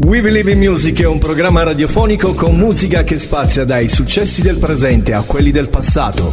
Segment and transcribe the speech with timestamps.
[0.00, 4.56] We Believe in Music è un programma radiofonico con musica che spazia dai successi del
[4.56, 6.32] presente a quelli del passato.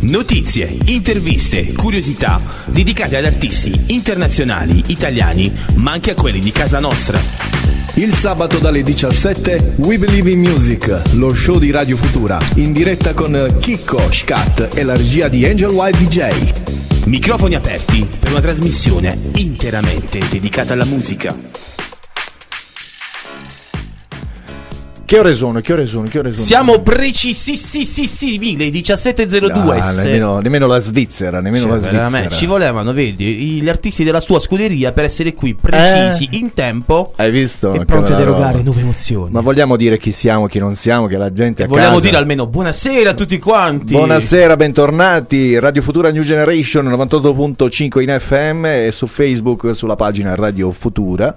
[0.00, 7.20] Notizie, interviste, curiosità dedicate ad artisti internazionali, italiani, ma anche a quelli di casa nostra.
[7.94, 13.14] Il sabato dalle 17 We Believe in Music, lo show di Radio Futura, in diretta
[13.14, 17.04] con Chicco, Scat e la regia di Angel Wild DJ.
[17.04, 21.55] Microfoni aperti per una trasmissione interamente dedicata alla musica.
[25.06, 25.60] Che ore sono?
[25.60, 26.08] Che ore sono?
[26.08, 26.44] Che ore sono?
[26.44, 29.80] Siamo precisissimi, le 17.02.
[29.80, 32.28] Ah, nemmeno, nemmeno, la Svizzera, nemmeno cioè, la Svizzera.
[32.28, 33.24] Ci volevano, vedi,
[33.62, 37.12] gli artisti della tua scuderia per essere qui precisi, eh, in tempo.
[37.14, 37.72] Hai visto?
[37.74, 39.30] E pronti ad erogare nuove emozioni.
[39.30, 42.04] Ma vogliamo dire chi siamo, chi non siamo, che la gente a Vogliamo casa...
[42.04, 43.94] dire almeno buonasera a tutti quanti.
[43.94, 45.56] Buonasera, bentornati.
[45.60, 51.32] Radio Futura New Generation 98.5 in FM e su Facebook sulla pagina Radio Futura.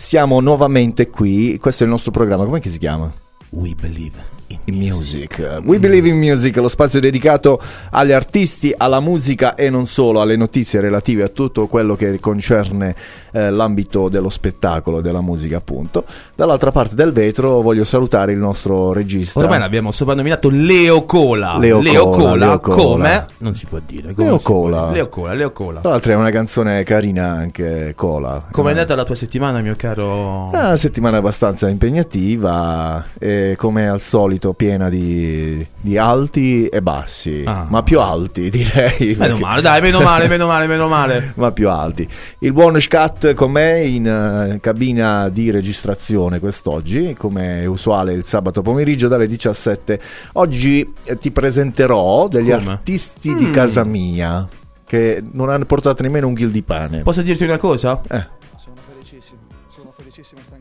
[0.00, 3.12] Siamo nuovamente qui, questo è il nostro programma, come si chiama?
[3.50, 5.38] We Believe in, music.
[5.38, 5.60] music.
[5.64, 7.60] We Believe in Music, lo spazio dedicato
[7.90, 12.94] agli artisti, alla musica e non solo, alle notizie relative a tutto quello che concerne
[13.32, 16.04] eh, l'ambito dello spettacolo, della musica appunto.
[16.34, 19.40] Dall'altra parte del vetro voglio salutare il nostro regista.
[19.40, 21.58] Ormai l'abbiamo soprannominato Leo Cola.
[21.58, 22.76] Leo, Leo Cola, Leo Cola.
[22.76, 23.26] come?
[23.38, 24.14] Non si può dire.
[24.14, 24.90] Come Leo Cola.
[24.90, 25.80] Leo Cola, Leo Cola.
[25.80, 28.46] Tra l'altro è una canzone carina anche Cola.
[28.50, 30.48] Come è andata la tua settimana, mio caro?
[30.48, 37.42] Una settimana abbastanza impegnativa e come al solito solito piena di, di alti e bassi,
[37.44, 37.66] ah.
[37.68, 39.16] ma più alti direi.
[39.16, 39.40] Meno perché...
[39.40, 41.32] male, dai, meno male, meno male, meno male.
[41.36, 42.08] ma più alti.
[42.38, 44.06] Il buon Scat con me in
[44.54, 50.00] uh, cabina di registrazione quest'oggi, come è usuale il sabato pomeriggio dalle 17.
[50.34, 52.70] Oggi eh, ti presenterò degli come?
[52.70, 53.36] artisti mm.
[53.36, 54.48] di casa mia
[54.84, 57.02] che non hanno portato nemmeno un ghil di pane.
[57.02, 58.00] Posso dirti una cosa?
[58.08, 58.24] Eh.
[58.56, 60.57] Sono felicissimo, sono felicissimo stanchissimo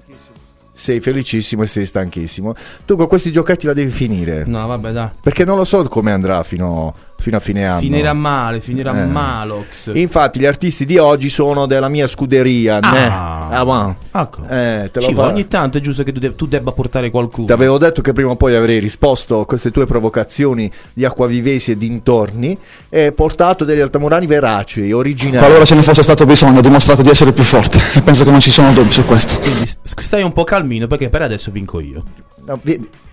[0.78, 2.54] sei felicissimo e sei stanchissimo.
[2.86, 4.44] Tu con questi giochetti la devi finire.
[4.46, 5.10] No, vabbè, dai.
[5.20, 7.80] Perché non lo so come andrà fino fino a fine anno.
[7.80, 9.06] Finirà male, finirà eh.
[9.06, 9.92] malox.
[9.94, 12.80] Infatti, gli artisti di oggi sono della mia scuderia.
[12.80, 13.96] Ah, ah wow.
[14.12, 14.44] ecco.
[14.48, 17.48] eh, te lo ogni tanto è giusto che tu, de- tu, debba portare qualcuno.
[17.48, 21.72] Ti avevo detto che prima o poi avrei risposto a queste tue provocazioni di acquavivesi
[21.72, 22.58] e dintorni
[22.90, 25.40] e portato degli altamurani veraci, originali.
[25.40, 28.32] Qualora ce ne fosse stato bisogno, ho dimostrato di essere più forte e penso che
[28.32, 29.40] non ci sono dubbi su questo.
[29.40, 32.04] Quindi stai un po' calmino perché per adesso vinco io.
[32.46, 33.06] No, vi-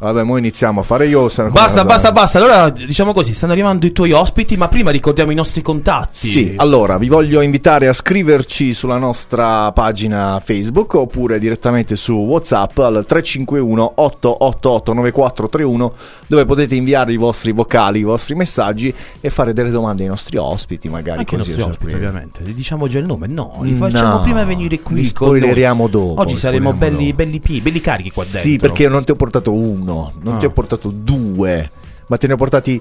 [0.00, 1.28] Vabbè, mo iniziamo a fare io.
[1.50, 2.38] Basta, basta, basta.
[2.38, 6.28] Allora, diciamo così, stanno arrivando i tuoi ospiti, ma prima ricordiamo i nostri contatti.
[6.28, 12.78] Sì, allora, vi voglio invitare a scriverci sulla nostra pagina Facebook oppure direttamente su WhatsApp
[12.78, 15.94] al 351 888 9431
[16.28, 20.36] dove potete inviare i vostri vocali, i vostri messaggi e fare delle domande ai nostri
[20.36, 22.44] ospiti, magari Anche ai nostri ospiti, ovviamente.
[22.44, 23.26] Gli diciamo già il nome?
[23.26, 24.94] No, li facciamo no, prima venire qui.
[24.94, 26.20] Li spoileriamo dopo.
[26.20, 28.42] Oggi saremo belli, belli, belli, belli carichi qua dentro.
[28.42, 30.38] Sì, perché non ti ho portato uno uno, non ah.
[30.38, 31.70] ti ho portato due,
[32.08, 32.80] ma te ne ho portati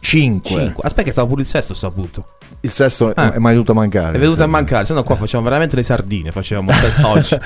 [0.00, 0.50] cinque.
[0.50, 0.82] cinque.
[0.84, 2.24] Aspetta, che stava pure il sesto, saputo.
[2.60, 3.32] Il sesto ah.
[3.32, 4.16] è mai venuto a mancare.
[4.16, 6.72] È venuto a mancare, se no qua facciamo veramente le sardine, facevamo
[7.04, 7.38] oggi.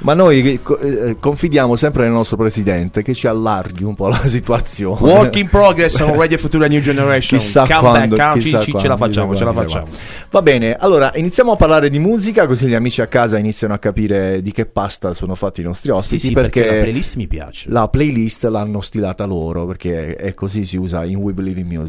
[0.00, 4.20] Ma noi eh, eh, confidiamo sempre nel nostro presidente che ci allarghi un po' la
[4.28, 5.00] situazione.
[5.00, 7.38] Work in progress on Radio Futura New Generation.
[7.38, 9.86] Chissà Come quando, back, chissà ci, quando, ce la facciamo, ce la facciamo.
[10.30, 13.78] Va bene, allora iniziamo a parlare di musica così gli amici a casa iniziano a
[13.78, 16.20] capire di che pasta sono fatti i nostri ospiti.
[16.20, 17.70] Sì, sì, perché, perché la playlist mi piace.
[17.70, 21.83] La playlist l'hanno stilata loro perché è così si usa in We Believe in Music.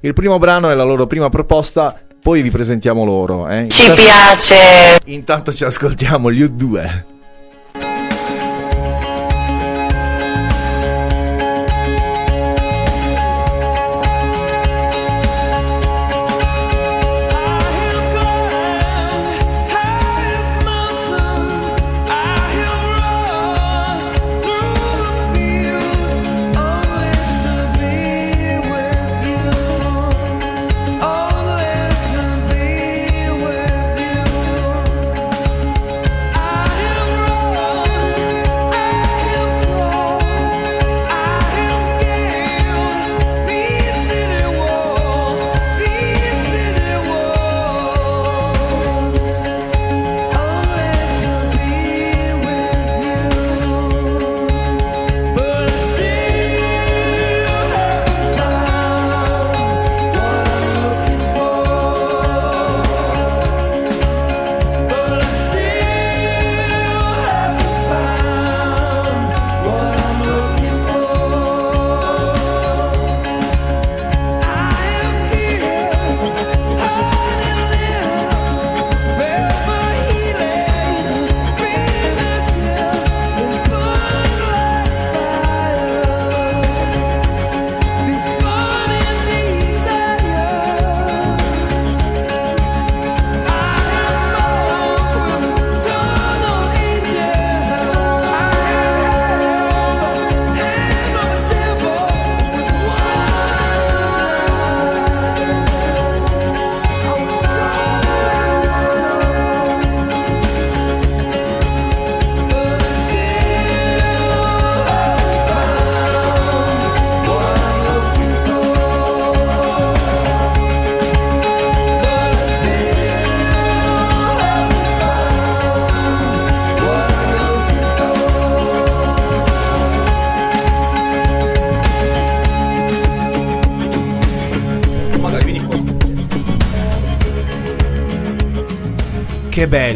[0.00, 3.48] Il primo brano è la loro prima proposta poi vi presentiamo loro.
[3.48, 3.66] Eh.
[3.68, 5.00] Ci intanto, piace.
[5.06, 7.11] Intanto ci ascoltiamo gli U2.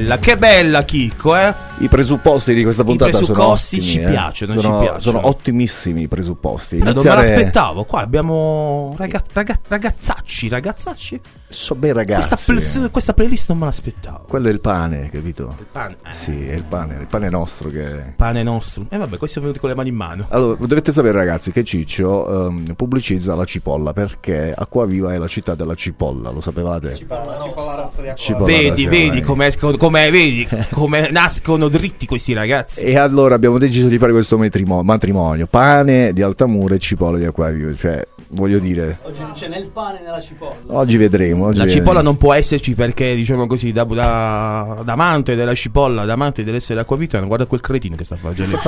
[0.06, 1.55] Bella, che bella Chicco, eh?
[1.79, 4.08] I presupposti di questa I puntata sono presupposti ottimi, ci eh.
[4.08, 5.00] piacciono, sono, ci piacciono.
[5.00, 6.76] sono ottimissimi i presupposti.
[6.79, 11.20] Però non me Iniziare- l'aspettavo, qua abbiamo raga- raga- ragazzacci, ragazzacci.
[11.49, 12.29] So bei ragazzi.
[12.47, 14.16] Questa, pl- questa playlist non me l'aspettavo.
[14.28, 15.55] Quello è il pane, capito?
[15.58, 18.12] Il pane, eh, Sì, è il pane, il pane nostro che...
[18.17, 18.87] pane nostro.
[18.88, 20.26] E vabbè, questi sono venuti con le mani in mano.
[20.31, 25.55] Allora, dovete sapere ragazzi che Ciccio ehm, pubblicizza la cipolla perché Acquaviva è la città
[25.55, 26.96] della cipolla, lo sapevate?
[26.96, 29.20] Cipolla vedi, Rossa, vedi vai.
[29.23, 32.81] come, escono, come, vedi come nascono dritti questi ragazzi.
[32.82, 37.25] E allora abbiamo deciso di fare questo matrimo- matrimonio, pane di Altamura e cipolla di
[37.25, 40.55] Acquaviva, cioè voglio dire, Oggi non c'è né il pane né la cipolla.
[40.69, 41.46] oggi vedremo.
[41.46, 41.84] oggi La vedremo.
[41.84, 46.44] cipolla non può esserci perché, diciamo così, da, da, da amante della cipolla, da amante
[46.44, 48.58] dell'essere acquavitano, guarda quel cretino che sta facendo.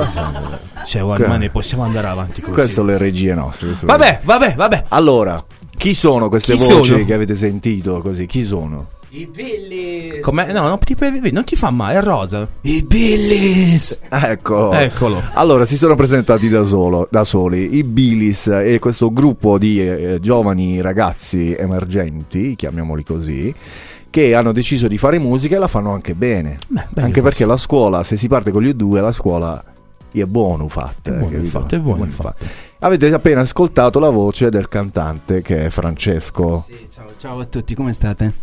[0.85, 2.53] Cioè, guarda, ma ne possiamo andare avanti così.
[2.53, 3.75] Queste sono le regie nostre.
[3.81, 4.83] Vabbè, vabbè, vabbè.
[4.89, 5.43] Allora,
[5.77, 7.05] chi sono queste Chi voci sono?
[7.05, 8.25] che avete sentito così?
[8.25, 8.87] Chi sono?
[9.11, 10.19] I Billy.
[10.19, 10.51] Com'è?
[10.53, 12.47] No, no, ti, vedi, non ti fa male, è rosa.
[12.61, 13.97] I Billis.
[14.07, 14.71] Ecco.
[14.71, 15.19] Eccolo.
[15.33, 20.19] Allora, si sono presentati da, solo, da soli i Bilis e questo gruppo di eh,
[20.21, 23.53] giovani ragazzi emergenti, chiamiamoli così,
[24.11, 26.59] che hanno deciso di fare musica e la fanno anche bene.
[26.67, 27.21] Beh, anche così.
[27.21, 29.63] perché la scuola, se si parte con gli U2, la scuola
[30.11, 31.15] è buono fatta.
[31.15, 32.45] È buono fatto, è buono fatto.
[32.81, 36.63] Avete appena ascoltato la voce del cantante che è Francesco.
[36.67, 38.33] Sì, ciao, ciao a tutti, come state?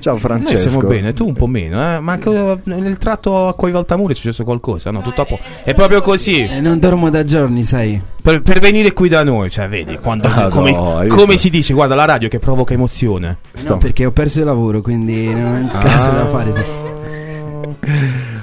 [0.00, 0.70] Ciao Noi Francesco.
[0.70, 2.00] siamo bene, tu un po' meno, eh?
[2.00, 4.90] Ma anche nel tratto a quei Valtamuri è successo qualcosa?
[4.90, 5.42] No, tutto a poco.
[5.62, 6.42] È proprio così.
[6.44, 8.00] Eh, non dormo da giorni, sai.
[8.22, 11.74] Per, per venire qui da noi, cioè, vedi, quando, Ah, come, no, come si dice,
[11.74, 13.38] guarda, la radio che provoca emozione.
[13.52, 15.78] Sto- No, perché ho perso il lavoro, quindi non ho un Ah.
[15.78, 16.54] cazzo da fare.
[16.54, 16.62] sì.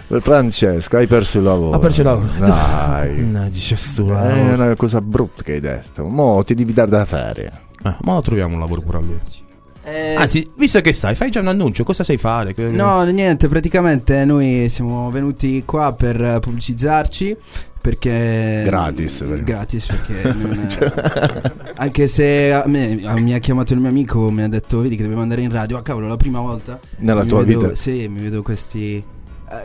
[0.21, 1.75] Francesco, hai perso il lavoro.
[1.75, 2.29] Ha perso il lavoro.
[2.37, 3.25] Dai.
[3.25, 6.05] No, dice stu È una cosa brutta che hai detto.
[6.05, 7.51] Mo ti devi dare da fare.
[7.83, 9.19] Eh, ma lo troviamo un lavoro pure a lui.
[9.89, 12.53] Eh, Anzi, visto che stai, fai già un annuncio, cosa sai fare?
[12.57, 17.37] No, niente, praticamente noi siamo venuti qua per eh, pubblicizzarci
[17.79, 19.43] perché Gratis, vero?
[19.43, 20.67] gratis perché non-
[21.75, 24.95] anche se a me, a- mi ha chiamato il mio amico mi ha detto vedi
[24.97, 27.75] che dobbiamo andare in radio ah cavolo la prima volta Nella tua vedo- vita?
[27.75, 29.03] sì mi vedo questi eh,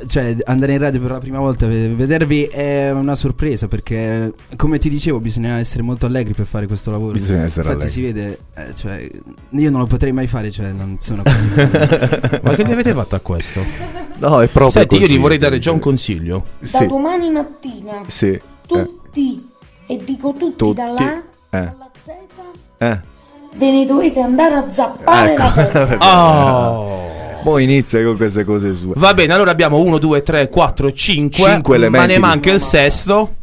[0.07, 4.79] cioè andare in radio per la prima volta ve- vedervi è una sorpresa perché come
[4.79, 7.89] ti dicevo bisogna essere molto allegri per fare questo lavoro Bisogna essere infatti allegri.
[7.91, 9.09] si vede eh, cioè,
[9.51, 11.49] io non lo potrei mai fare cioè non sono così
[12.43, 13.61] Ma che ne avete fatto a questo?
[14.19, 15.15] No, è proprio Senti, io così.
[15.15, 16.45] gli vorrei dare già un consiglio.
[16.61, 18.29] Sì, Da domani mattina sì.
[18.29, 19.49] Eh, tutti,
[19.89, 20.95] e dico tutti, Tutti, dalla
[21.51, 21.59] A eh.
[21.59, 22.09] alla Z,
[22.79, 23.01] eh.
[23.57, 25.43] ve ne dovete andare a zappare Ecco.
[25.43, 25.99] la testa.
[26.19, 27.12] Oh.
[27.43, 28.93] Poi inizia con queste cose sue.
[28.97, 31.43] Va bene, allora abbiamo 1, 2, 3, 4, 5.
[31.51, 33.35] Cinque Ma elementi ne di- manca il sesto.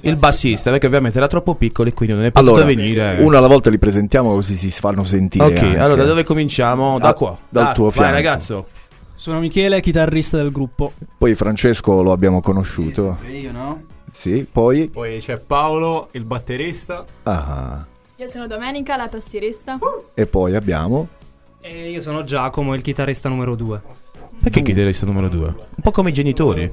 [0.00, 3.18] Il bassista, perché ovviamente era troppo piccolo e quindi non è potuto Allora, venire.
[3.20, 5.44] uno alla volta li presentiamo così si fanno sentire.
[5.44, 5.78] Ok, anche.
[5.78, 6.98] allora da dove cominciamo?
[6.98, 7.38] Da Da- qua.
[7.48, 8.14] dal Dai, tuo vai, fianco.
[8.14, 8.66] ragazzo.
[9.14, 10.92] Sono Michele, chitarrista del gruppo.
[11.16, 13.18] Poi Francesco lo abbiamo conosciuto.
[13.30, 13.82] io no?
[14.10, 14.88] Sì, poi.
[14.88, 17.04] Poi c'è Paolo, il batterista.
[17.22, 17.84] Ah,
[18.16, 19.78] Io sono Domenica, la tastierista.
[20.14, 21.06] e poi abbiamo.
[21.64, 23.80] E io sono Giacomo, il chitarrista numero 2.
[24.42, 25.46] Perché chitarrista numero 2?
[25.46, 26.70] Un po' come i genitori.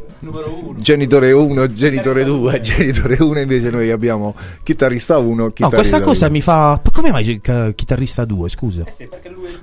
[0.77, 6.35] Genitore 1, genitore 2, genitore 1 invece noi abbiamo chitarrista 1, No, questa cosa due.
[6.37, 6.81] mi fa.
[6.91, 8.49] Come mai ca- chitarrista 2?
[8.49, 8.83] Scusa.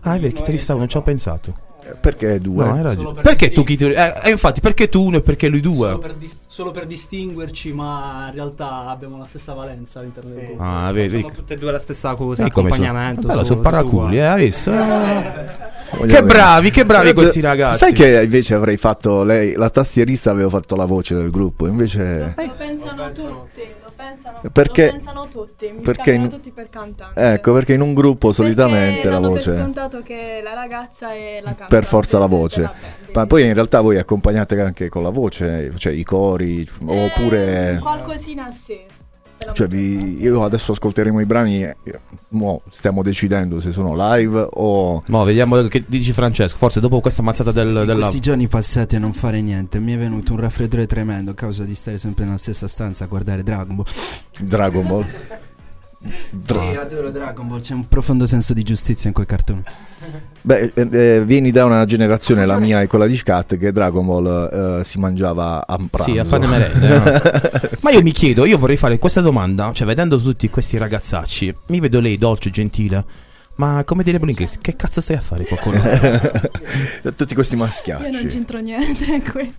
[0.02, 1.54] Ah, è vero, chitarrista 1, non ci ho pensato.
[2.00, 2.64] Perché 2?
[2.64, 2.94] No, hai ragione.
[2.96, 3.94] Solo per Perché tu distinguere.
[3.94, 4.22] chitarrista?
[4.22, 5.98] Eh, eh, infatti, perché tu uno e perché lui Solo due?
[5.98, 10.62] per, dis- solo per distinguerci, ma in realtà abbiamo la stessa valenza all'interno del gruppo.
[10.62, 11.20] Ah, vedi.
[11.20, 13.26] Sono tutte e due la stessa cosa, Vedi come sono- accompagnamento.
[13.28, 14.72] Bello, sono paraculi, eh, hai visto?
[14.72, 15.64] Eh.
[15.98, 17.78] Voglio Che bravi, che bravi Però, questi ragazzi.
[17.78, 22.34] Sai che invece avrei fatto lei, la tastierista aveva fatto la voce del gruppo, invece...
[22.36, 23.62] Lo pensano tutti,
[24.10, 27.32] pensano, Perché- pensano tutti, mi perché scambiano in- tutti per cantante.
[27.32, 29.50] Ecco, perché in un gruppo solitamente Perché la voce...
[29.50, 32.60] per scontato che la ragazza è la cantante Per forza la voce.
[32.62, 32.74] band.
[33.14, 37.74] Ma poi in realtà voi accompagnate anche con la voce, cioè i cori, oppure...
[37.74, 38.78] Eh, qualcosina sì.
[39.52, 41.76] Cioè, vi- io adesso ascolteremo i brani, e,
[42.30, 45.02] mo stiamo decidendo se sono live o...
[45.06, 46.56] Mo, vediamo che dici Francesco.
[46.58, 47.94] Forse dopo questa mazzata del, In della.
[47.94, 51.64] questi giorni passati a non fare niente mi è venuto un raffreddore tremendo a causa
[51.64, 53.86] di stare sempre nella stessa stanza a guardare Dragon Ball
[54.40, 55.06] Dragon Ball.
[56.38, 59.62] Sì, adoro Dragon Ball, c'è un profondo senso di giustizia in quel cartone.
[60.42, 64.06] Beh, eh, eh, vieni da una generazione, la mia e quella di Scat, che Dragon
[64.06, 66.12] Ball eh, si mangiava a pranzo.
[66.12, 66.98] Sì, a pane merenda.
[66.98, 67.02] no?
[67.82, 71.80] Ma io mi chiedo, io vorrei fare questa domanda, cioè vedendo tutti questi ragazzacci, mi
[71.80, 73.04] vedo lei dolce, gentile,
[73.56, 75.80] ma come direbbe l'inglese, che cazzo stai a fare qualcuno?
[77.16, 78.26] Tutti questi Io non maschiacci.
[78.26, 79.22] c'entro niente.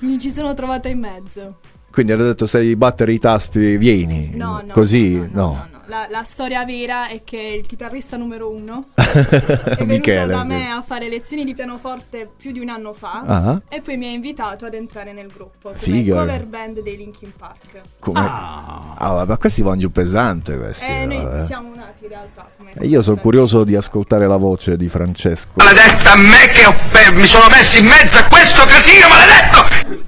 [0.00, 1.58] Mi ci sono trovata in mezzo.
[1.90, 4.32] Quindi hanno detto, sai battere i tasti, vieni.
[4.34, 4.72] No, no.
[4.72, 5.77] Così, no, no, no, no.
[5.88, 10.26] La, la storia vera è che il chitarrista numero uno è venuto Michele.
[10.26, 13.60] da me a fare lezioni di pianoforte più di un anno fa Ah.
[13.68, 16.16] e poi mi ha invitato ad entrare nel gruppo come Figa.
[16.18, 17.80] cover band dei Linkin Park.
[17.98, 18.18] Come...
[18.20, 20.84] Ah, ma questi vanno giù pesante questi.
[20.84, 21.44] E noi vabbè.
[21.44, 25.48] siamo nati in realtà come E io sono curioso di ascoltare la voce di Francesco.
[25.54, 30.06] Maledetta me che ho fe- mi sono messo in mezzo a questo casino maledetto!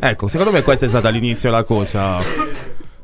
[0.00, 2.18] Ecco, secondo me questa è stata all'inizio la cosa.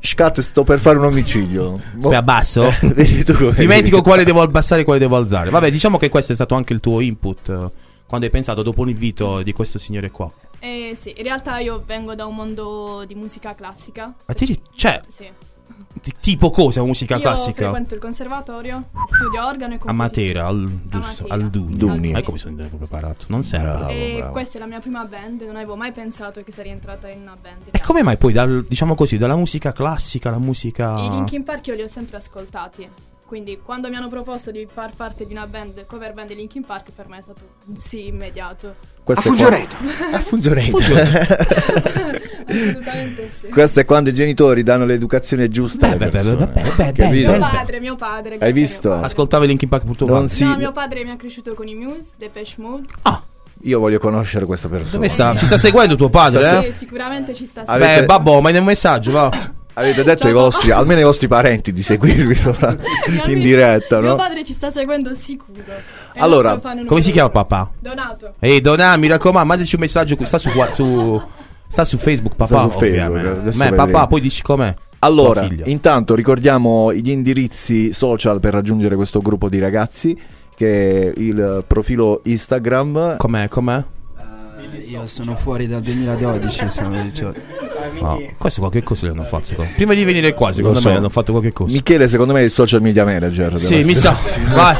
[0.05, 1.79] Scat, sto per fare un omicidio.
[2.11, 2.63] Abbasso?
[2.65, 5.49] Eh, vedi tu come- Dimentico quale devo abbassare e quale devo alzare.
[5.49, 7.71] Vabbè, diciamo che questo è stato anche il tuo input eh,
[8.05, 10.29] quando hai pensato dopo un invito di questo signore qua.
[10.59, 14.13] Eh, sì, in realtà io vengo da un mondo di musica classica.
[14.25, 15.25] Ma ti ri- cioè, Sì.
[16.01, 17.53] Ti- tipo cosa musica io classica?
[17.53, 20.81] frequento il conservatorio, studio organo e A Matera, composizione.
[20.91, 21.33] al, giusto, Matera.
[21.43, 21.77] al Duni.
[21.77, 22.11] Duni.
[22.13, 23.25] Ecco mi sono preparato.
[23.27, 23.75] Non sembra.
[23.75, 24.31] Bravo, e bravo.
[24.31, 27.35] questa è la mia prima band, non avevo mai pensato che sarei entrata in una
[27.39, 27.63] band.
[27.71, 30.97] E come mai poi, dal, diciamo così, dalla musica classica alla musica...
[30.99, 32.89] I Linkin Park io li ho sempre ascoltati.
[33.25, 36.63] Quindi quando mi hanno proposto di far parte di una band, cover band di Linkin
[36.65, 38.75] Park, per me è stato un sì immediato.
[39.03, 39.75] Questo A è qua- Fugioreto.
[40.11, 40.77] A Fugioreto.
[42.47, 43.47] Assolutamente sì.
[43.47, 45.87] Questo è quando i genitori danno l'educazione giusta.
[45.89, 48.37] Beh, beh, persone, beh, beh, beh, beh, Mio padre, mio padre.
[48.39, 48.89] Hai visto?
[48.89, 49.05] padre.
[49.05, 52.11] Ascoltava Linkin Park tuo Non si- No, mio padre mi ha cresciuto con i Muse,
[52.17, 52.87] Depeche Mode.
[53.65, 54.91] Io voglio conoscere questa persona.
[54.91, 55.35] Dove sta?
[55.35, 56.71] Ci sta seguendo tuo padre, eh?
[56.71, 59.51] Sì, sicuramente ci sta Avete- Beh, babbo, ma un messaggio, va.
[59.75, 60.45] Avete detto Ciao, ai papà.
[60.45, 62.75] vostri, almeno ai vostri parenti, di seguirvi sopra-
[63.07, 64.15] Mio- in diretta, Mio no?
[64.15, 65.59] padre ci sta seguendo sicuro.
[66.13, 67.71] È Allora, Come si chiama papà?
[67.79, 68.33] Donato.
[68.39, 70.25] Ehi, Donà, mi raccomando, mandaci un messaggio qui.
[70.27, 71.19] Sta su, qua- su,
[71.67, 72.59] sta su Facebook, papà.
[72.59, 73.75] Sta su Facebook, vedremo.
[73.75, 74.73] papà, poi dici com'è.
[74.99, 80.17] Allora, intanto ricordiamo gli indirizzi social per raggiungere questo gruppo di ragazzi,
[80.55, 83.17] che è il profilo Instagram.
[83.17, 83.83] Com'è, com'è?
[84.89, 87.39] Io sono fuori dal 2012, sono diciotto.
[88.01, 89.45] No, questo qualche cosa le hanno fatto.
[89.45, 89.75] secondo me.
[89.77, 90.89] Prima di venire qua, secondo so.
[90.89, 91.73] me hanno fatto qualche cosa.
[91.75, 93.59] Michele, secondo me, è il social media manager.
[93.59, 94.15] Sì, mi sa.
[94.21, 94.53] situazione.
[94.53, 94.77] Vai.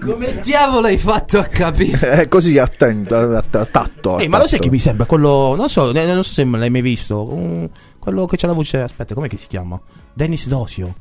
[0.00, 2.10] Come diavolo hai fatto a capire?
[2.22, 4.18] È così attento, att- att- tatto.
[4.18, 5.06] Ehi, ma lo sai chi mi sembra?
[5.06, 7.68] Quello, non so, non so se l'hai mai visto.
[7.98, 8.80] quello che c'ha la voce.
[8.80, 9.80] Aspetta, com'è che si chiama?
[10.12, 10.94] Dennis Dosio.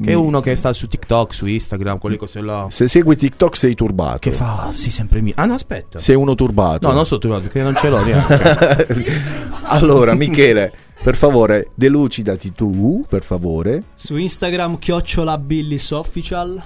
[0.00, 2.66] Che è uno che sta su TikTok, su Instagram, quelle cose là.
[2.70, 4.18] Se segui TikTok sei turbato.
[4.18, 4.68] Che fa?
[4.70, 5.32] Sì, sempre mi.
[5.34, 5.98] Ah, no, aspetta.
[5.98, 6.86] Sei uno turbato.
[6.86, 8.86] No, non so turbato, perché non ce l'ho neanche.
[9.64, 13.82] allora, Michele, per favore, delucidati tu, per favore.
[13.94, 16.62] Su Instagram chiocciola Billis Official.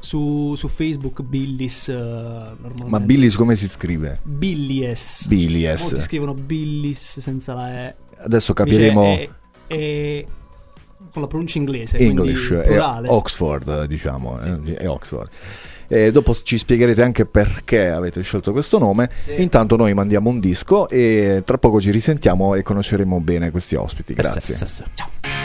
[0.00, 2.84] Su, su Facebook Billis eh, normalmente.
[2.88, 4.20] Ma Billis come si scrive?
[4.22, 5.26] Billies.
[5.26, 5.80] Billies.
[5.80, 7.94] Molti scrivono Billis senza la E.
[8.20, 9.28] Adesso Invece capiremo è-
[9.66, 10.24] è
[11.12, 11.96] con la pronuncia inglese.
[11.98, 13.08] English, quindi è plurale.
[13.08, 15.28] Oxford, diciamo, eh, è Oxford.
[15.90, 19.10] E dopo ci spiegherete anche perché avete scelto questo nome.
[19.36, 24.12] Intanto noi mandiamo un disco e tra poco ci risentiamo e conosceremo bene questi ospiti.
[24.12, 24.56] Grazie.
[24.94, 25.37] Ciao.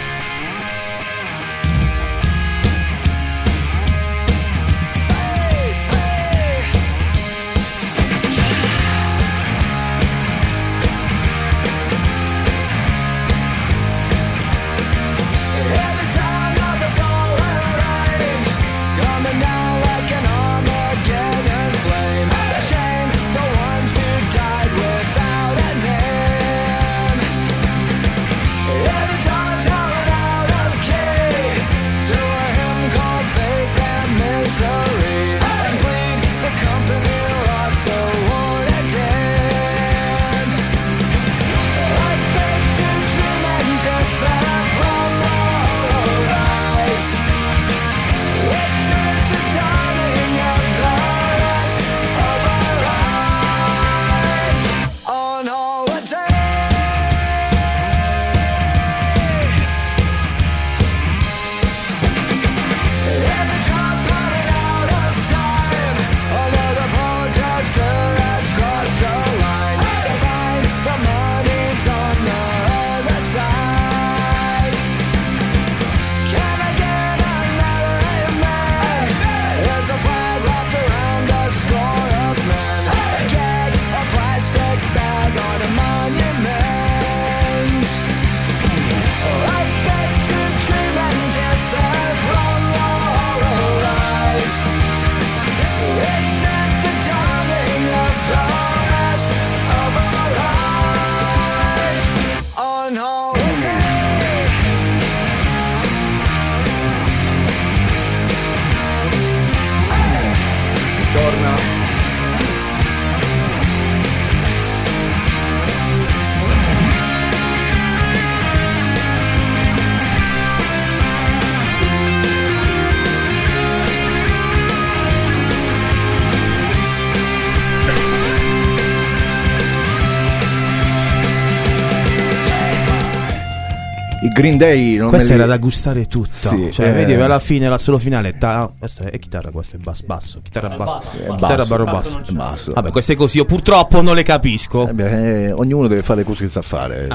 [134.34, 136.50] Green Day non Questa li- era da gustare tutta.
[136.50, 136.92] Sì, cioè, eh.
[136.92, 138.38] vedi, alla fine, la solo finale.
[138.38, 138.72] Ta...
[138.78, 140.40] Questa è chitarra, questa è basso, basso.
[140.42, 141.10] Chitarra basso.
[141.12, 142.34] Chitarra basso, barro basso, basso.
[142.34, 142.74] basso.
[142.74, 143.38] Vabbè, queste così.
[143.38, 144.88] Io purtroppo non le capisco.
[144.88, 147.08] Eh beh, eh, ognuno deve fare le cose che sa fare.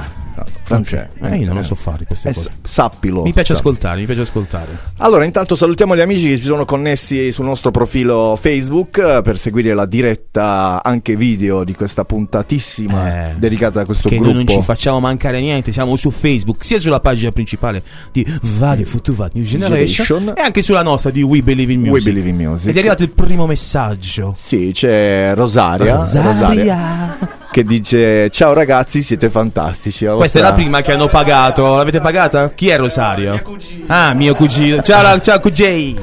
[0.69, 1.09] No, Francesco.
[1.35, 2.51] Eh, io non lo so fare queste Eh, cose.
[2.51, 3.23] sa- sappilo.
[3.23, 4.79] Mi piace Sa- ascoltare, mi piace ascoltare.
[4.99, 9.39] Allora, intanto salutiamo gli amici che si sono connessi sul nostro profilo Facebook eh, per
[9.39, 14.33] seguire la diretta anche video di questa puntatissima Eh, dedicata a questo Che gruppo.
[14.33, 15.73] noi non ci facciamo mancare niente.
[15.73, 17.83] Siamo su Facebook, sia sulla pagina principale
[18.13, 18.25] di
[18.59, 20.35] Radio Futuvat New Generation, Generation.
[20.37, 22.13] e anche sulla nostra di We Believe in We Music.
[22.13, 22.69] Believe in Music.
[22.71, 24.35] Ed è arrivato il primo messaggio.
[24.37, 27.19] Sì, c'è Rosaria, Rosaria.
[27.51, 30.05] Che dice ciao ragazzi, siete fantastici.
[30.05, 31.77] La Questa è la prima che hanno pagato.
[31.77, 32.51] L'avete pagata?
[32.51, 33.41] Chi è Rosario?
[33.87, 34.83] Ah, mio cugino.
[34.83, 36.01] Ciao, la- ciao cugino.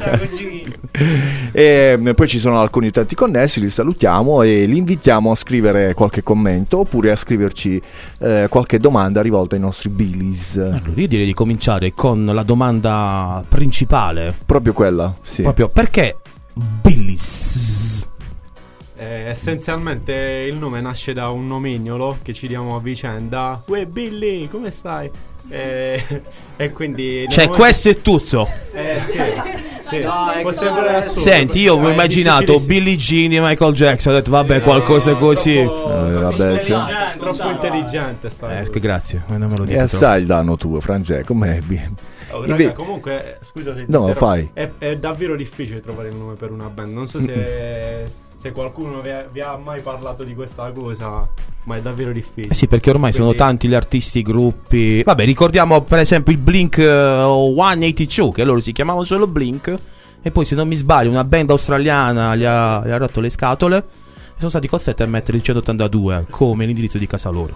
[1.51, 5.93] E mm, poi ci sono alcuni utenti connessi, li salutiamo e li invitiamo a scrivere
[5.93, 7.81] qualche commento oppure a scriverci
[8.19, 10.57] eh, qualche domanda rivolta ai nostri Billys.
[10.57, 14.33] Allora, io direi di cominciare con la domanda principale.
[14.45, 15.41] Proprio quella, sì.
[15.43, 16.17] Proprio perché
[16.53, 18.13] Billis?
[18.97, 20.13] Eh, essenzialmente
[20.47, 23.61] il nome nasce da un nomignolo che ci diamo a vicenda.
[23.65, 25.09] Uè Billy, come stai?
[25.49, 26.01] Eh,
[26.55, 27.25] e quindi...
[27.27, 28.49] Cioè, momento- questo è tutto.
[28.73, 29.19] Eh sì,
[29.81, 30.07] sì.
[30.41, 32.59] Può sembrare assurdo, Senti, io ho immaginato.
[32.59, 34.13] Billie Jean di Michael Jackson.
[34.13, 35.55] Ho detto, vabbè, qualcosa così.
[35.57, 39.77] Eh, vabbè, cioè- Intelligente, troppo intelligente sta Eh, grazie, ma non me lo E dico.
[39.79, 39.95] troppo.
[39.95, 41.25] assai il danno tuo, Francesco.
[41.25, 41.59] Com'è?
[42.31, 44.49] Oh, raga, comunque, scusate, ti No, fai.
[44.51, 46.91] È, è davvero difficile trovare il nome per una band.
[46.91, 48.05] Non so se,
[48.45, 51.27] se qualcuno vi ha, vi ha mai parlato di questa cosa,
[51.63, 52.53] ma è davvero difficile.
[52.53, 55.01] Eh sì, perché ormai sono Quindi- tanti gli artisti, i gruppi.
[55.01, 59.75] Vabbè, ricordiamo per esempio il Blink eh, 182, che loro si chiamavano solo Blink.
[60.21, 63.29] E poi, se non mi sbaglio, una band australiana gli ha, gli ha rotto le
[63.29, 63.83] scatole.
[64.35, 67.55] E sono stati costretti a mettere il 182 come l'indirizzo di casa loro.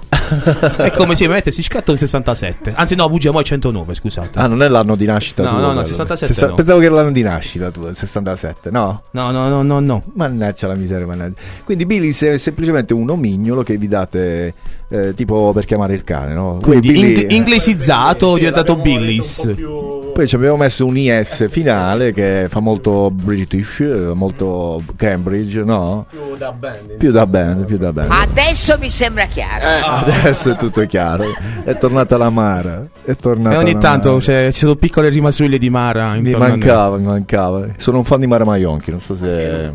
[0.77, 2.71] è come se mettessi scatto nel 67.
[2.73, 4.39] Anzi, no, bugia, mo' è 109, scusate.
[4.39, 5.57] Ah, non è l'anno di nascita No, tuo?
[5.59, 5.87] no, no, quello.
[5.87, 6.55] 67 Sessa- no.
[6.55, 9.01] Pensavo che era l'anno di nascita tu, il 67, no?
[9.11, 10.03] No, no, no, no, no.
[10.13, 11.35] Mannaggia la miseria, mannaggia.
[11.65, 14.53] Quindi Billy è semplicemente un nomignolo che vi date
[14.89, 16.59] eh, tipo per chiamare il cane, no?
[16.61, 19.37] Quindi Billy- ing- inglesizzato, Sì, diventato Billis.
[19.39, 24.11] un po' più- Poi ci abbiamo messo un IS finale che fa molto British, eh,
[24.13, 26.07] molto Cambridge, no?
[26.09, 26.97] più da band.
[26.97, 28.11] Più da band, più da band.
[28.11, 29.65] Adesso mi sembra chiaro.
[30.05, 31.23] Adesso è tutto chiaro.
[31.63, 32.85] È tornata la Mara.
[33.01, 36.15] È tornata E ogni la tanto cioè, ci sono piccole rimasurille di Mara.
[36.15, 37.67] Mi mancava, mi mancava.
[37.77, 39.71] Sono un fan di Mara Maionchi, non so se...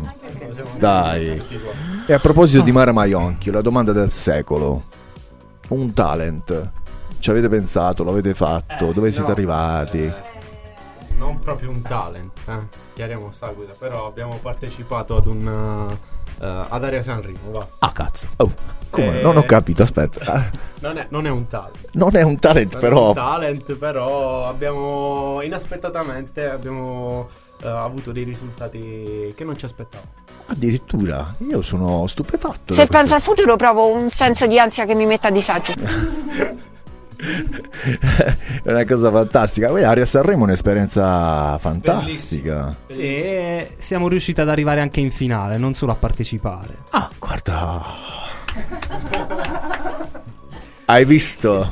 [0.77, 1.41] Dai.
[2.05, 4.83] E a proposito di Mara Maionchi, la domanda del secolo.
[5.69, 6.71] Un talent.
[7.17, 8.03] Ci avete pensato?
[8.03, 8.91] Lo avete fatto?
[8.91, 9.33] Dove siete no.
[9.33, 10.13] arrivati?
[11.17, 12.67] Non proprio un talent, eh.
[12.93, 15.97] chiariamo sta guida, però abbiamo partecipato ad un...
[16.39, 17.65] eh, ad Area Sanremo, va.
[17.79, 18.27] Ah, cazzo.
[18.37, 18.51] Oh,
[18.89, 19.19] come?
[19.19, 20.31] Eh, Non ho capito, aspetta.
[20.33, 20.49] Ah,
[20.79, 21.87] Non è, non è un talent.
[21.93, 23.07] Non è un talent, Non è però.
[23.09, 27.29] un talent, però abbiamo inaspettatamente abbiamo
[27.61, 30.11] eh, avuto dei risultati che non ci aspettavamo.
[30.47, 32.73] Addirittura, io sono stupefatto.
[32.73, 35.73] Se penso al futuro provo un senso di ansia che mi mette a disagio.
[38.63, 39.67] è una cosa fantastica.
[39.67, 42.75] Poi Aria Sanremo è un'esperienza fantastica.
[42.87, 46.77] Sì, e siamo riusciti ad arrivare anche in finale, non solo a partecipare.
[46.91, 47.83] Ah, guarda.
[50.85, 51.69] Hai visto?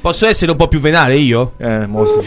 [0.00, 1.54] Posso essere un po' più venale io?
[1.56, 2.22] Eh, mosso.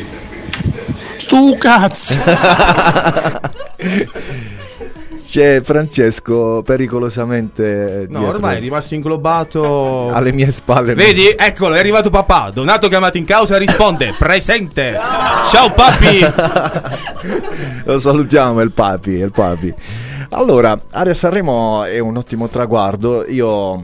[1.17, 2.15] Stu cazzo!
[5.31, 10.09] C'è Francesco pericolosamente No, dietro, ormai è rimasto inglobato.
[10.11, 10.93] alle mie spalle.
[10.93, 11.33] Vedi?
[11.37, 12.51] Eccolo, è arrivato papà.
[12.53, 14.99] Donato chiamato in causa risponde: presente.
[15.49, 16.19] Ciao papi.
[17.85, 19.73] Lo salutiamo, è il papi, è il papi.
[20.31, 23.23] Allora, Aria Sanremo è un ottimo traguardo.
[23.29, 23.83] Io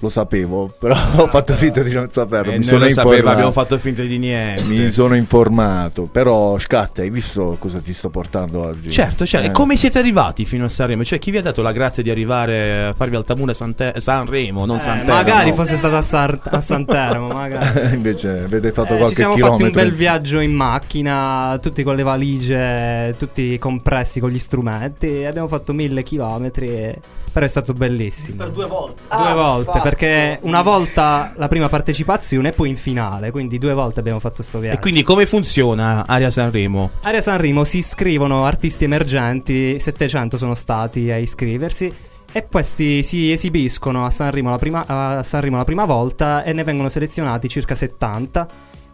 [0.00, 2.52] lo sapevo, però ho fatto finta di non saperlo.
[2.52, 4.62] Eh, Mi noi sono lo sapeva, abbiamo fatto finta di niente.
[4.64, 6.08] Mi sono informato.
[6.10, 8.90] Però, Scatta, hai visto cosa ti sto portando oggi?
[8.90, 9.46] Certo, certo.
[9.46, 9.50] Eh.
[9.50, 11.04] E come siete arrivati fino a Sanremo?
[11.04, 14.76] Cioè, chi vi ha dato la grazia di arrivare a farvi Altamura Sante- Sanremo, non
[14.76, 15.12] Eh, Santeramo?
[15.22, 17.92] magari fosse stato a, Sar- a Santeramo, magari.
[17.94, 19.66] Invece avete fatto Eh, qualche ci siamo chilometro.
[19.66, 25.24] fatti un bel viaggio in macchina, tutti con le valigie, tutti compressi con gli strumenti.
[25.24, 26.98] Abbiamo fatto mille chilometri, e-
[27.32, 28.38] però è stato bellissimo.
[28.38, 29.02] Per due volte.
[29.08, 34.00] Due volte, perché una volta la prima partecipazione e poi in finale, quindi due volte
[34.00, 34.78] abbiamo fatto sto viaggio.
[34.78, 36.90] E quindi come funziona Aria Sanremo?
[37.02, 41.92] Area Sanremo si iscrivono artisti emergenti, 700 sono stati a iscriversi.
[42.32, 46.62] E questi si esibiscono a Sanremo, la prima, a Sanremo la prima volta e ne
[46.62, 48.46] vengono selezionati circa 70.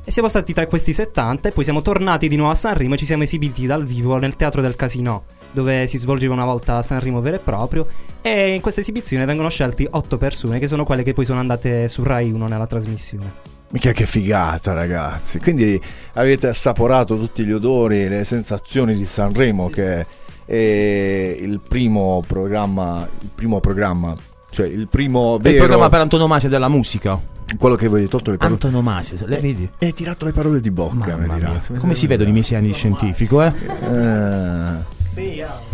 [0.08, 2.96] E siamo stati tra questi 70 e poi siamo tornati di nuovo a Sanremo e
[2.96, 7.20] ci siamo esibiti dal vivo nel Teatro del Casino, dove si svolgeva una volta Sanremo
[7.20, 7.84] vero e proprio.
[8.22, 11.88] E in questa esibizione vengono scelti 8 persone, che sono quelle che poi sono andate
[11.88, 13.32] su Rai 1 nella trasmissione.
[13.72, 15.40] Mica che figata, ragazzi.
[15.40, 20.06] Quindi avete assaporato tutti gli odori, le sensazioni di Sanremo, che
[20.44, 24.14] è il primo programma, il primo programma,
[24.56, 27.20] cioè il primo È il vero programma per antonomasia della musica.
[27.58, 28.54] quello che voi avete tolto le parole.
[28.54, 29.68] Antonomasia, le vedi?
[29.78, 31.18] Hai tirato le parole di bocca.
[31.76, 33.52] Come si vedono i miei sei anni di scientifico, eh?
[33.82, 34.94] Eh.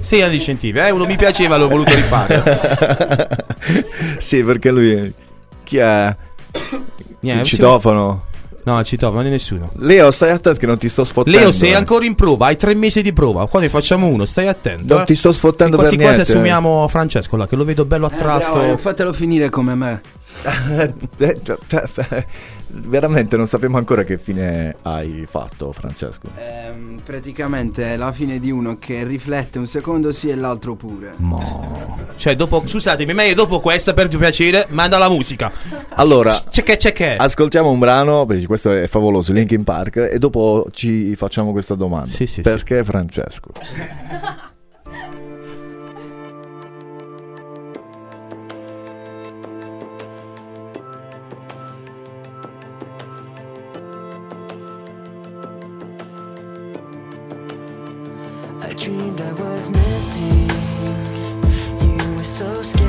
[0.00, 0.90] Sei anni di scientifico, eh?
[0.90, 3.46] Uno mi piaceva, l'ho voluto rifare.
[4.18, 5.14] sì, perché lui
[5.62, 6.16] chi è?
[7.20, 7.54] Niente, il sì.
[7.54, 8.24] citofono.
[8.64, 9.70] No, non è nessuno.
[9.78, 11.38] Leo, stai attento che non ti sto sfottendo.
[11.38, 11.74] Leo, sei eh.
[11.74, 13.46] ancora in prova, hai tre mesi di prova.
[13.48, 14.94] Qua ne facciamo uno, stai attento.
[14.94, 15.06] Non eh.
[15.06, 16.32] ti sto sfottendo E quasi per quasi niente.
[16.32, 18.58] assumiamo Francesco là, che lo vedo bello attratto.
[18.58, 20.00] Bravo, fatelo finire come me.
[22.74, 26.28] Eh, Veramente non sappiamo ancora che fine hai fatto, Francesco.
[26.36, 31.12] Ehm, praticamente è la fine di uno che riflette un secondo sì e l'altro pure.
[31.16, 31.98] Mo.
[32.16, 35.50] Cioè, dopo, scusatemi, meglio dopo questa, per piacere, manda la musica.
[35.90, 37.16] Allora, C'è che, c'è che.
[37.16, 42.08] ascoltiamo un brano, perché questo è favoloso, Linkin Park, e dopo ci facciamo questa domanda.
[42.08, 43.50] Sì, sì, perché Francesco?
[58.72, 60.48] I dreamed I was missing.
[61.82, 62.81] You were so scared,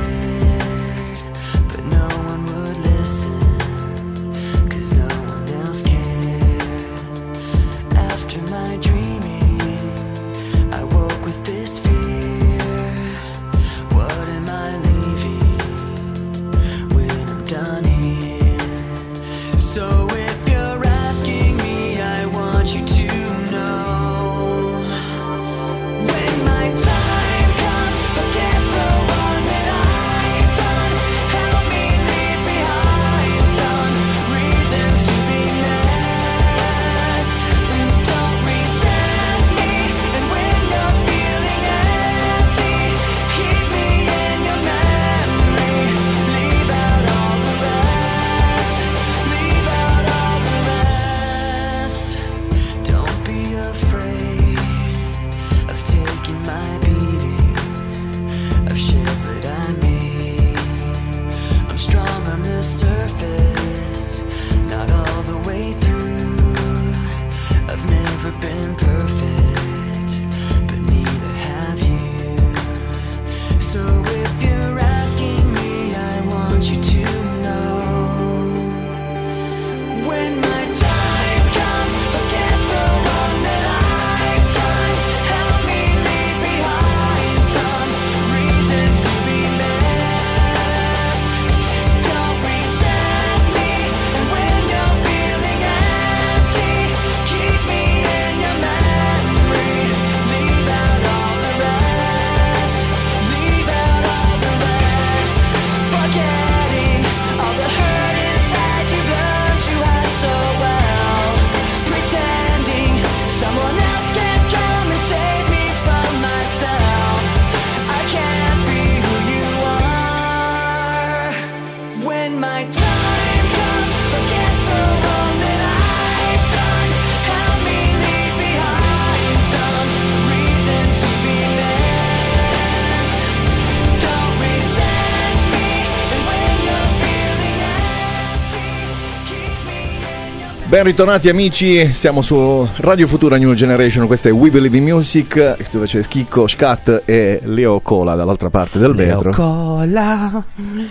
[140.73, 145.69] Ben ritornati amici, siamo su Radio Futura New Generation, questa è We Believe in Music,
[145.69, 149.31] dove c'è Chicco, Scat e Leo Cola dall'altra parte del Leo vetro.
[149.33, 150.43] Cola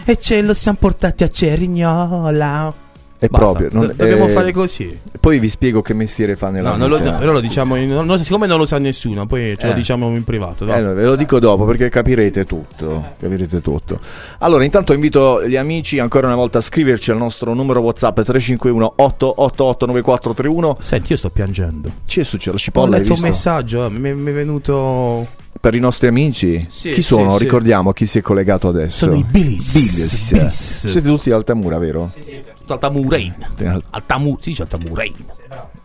[0.04, 2.81] e ce lo siamo portati a Cerignola.
[3.22, 4.98] È Basta, proprio, non- do- dobbiamo eh, fare così.
[5.20, 7.12] Poi vi spiego che mestiere fa nella No, non lo, vita.
[7.12, 9.76] però lo diciamo, in- non- siccome non lo sa nessuno, poi ce lo Eh.
[9.76, 10.66] diciamo in privato.
[10.66, 10.76] va?
[10.76, 13.14] Eh, no, ve lo dico dopo perché capirete tutto.
[13.20, 14.00] Capirete tutto.
[14.38, 18.94] Allora, intanto invito gli amici ancora una volta a scriverci al nostro numero WhatsApp 351
[18.96, 20.76] 888 9431.
[20.80, 21.90] Senti, io sto piangendo.
[22.04, 22.50] Ci è successo?
[22.50, 25.26] La Ho cipolla letto un messaggio, eh, mi mi è venuto.
[25.60, 26.64] Per i nostri amici?
[26.68, 27.36] Sì, chi sì, sono?
[27.36, 27.44] sì.
[27.44, 28.96] Ricordiamo chi si è collegato adesso.
[28.96, 29.72] Sono i Billis.
[29.74, 30.32] Billis.
[30.32, 30.88] Billis.
[30.88, 32.10] Siete tutti di Altamura, vero?
[32.62, 33.34] Tutto Altamurein.
[33.90, 35.14] Altamu- sì, c'è Altamurein.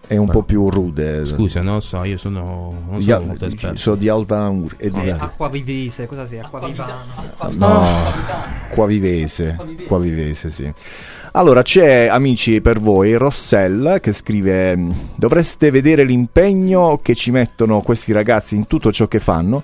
[0.05, 1.25] È un po' più rude.
[1.25, 2.73] Scusa, non so, io sono.
[2.89, 3.77] Non Di sono Al- molto esperto.
[3.77, 4.75] sono di Altamura.
[4.77, 6.45] E di Acqua vivise, cosa sia?
[6.45, 6.95] Acqua vivana.
[7.49, 7.83] No,
[8.69, 10.71] qua vivese, qua vivese, sì.
[11.33, 17.81] Allora, c'è, amici, per voi Rossell che scrive: "Mm, Dovreste vedere l'impegno che ci mettono
[17.81, 19.61] questi ragazzi in tutto ciò che fanno.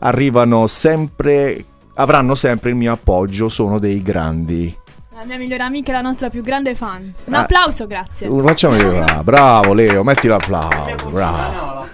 [0.00, 4.74] Arrivano sempre, avranno sempre il mio appoggio, sono dei grandi.
[5.20, 7.12] La mia migliore amica e la nostra più grande fan.
[7.26, 7.40] Un Ah.
[7.40, 8.26] applauso, grazie.
[8.42, 11.86] Facciamo bravo, bravo Leo, metti l'applauso, bravo.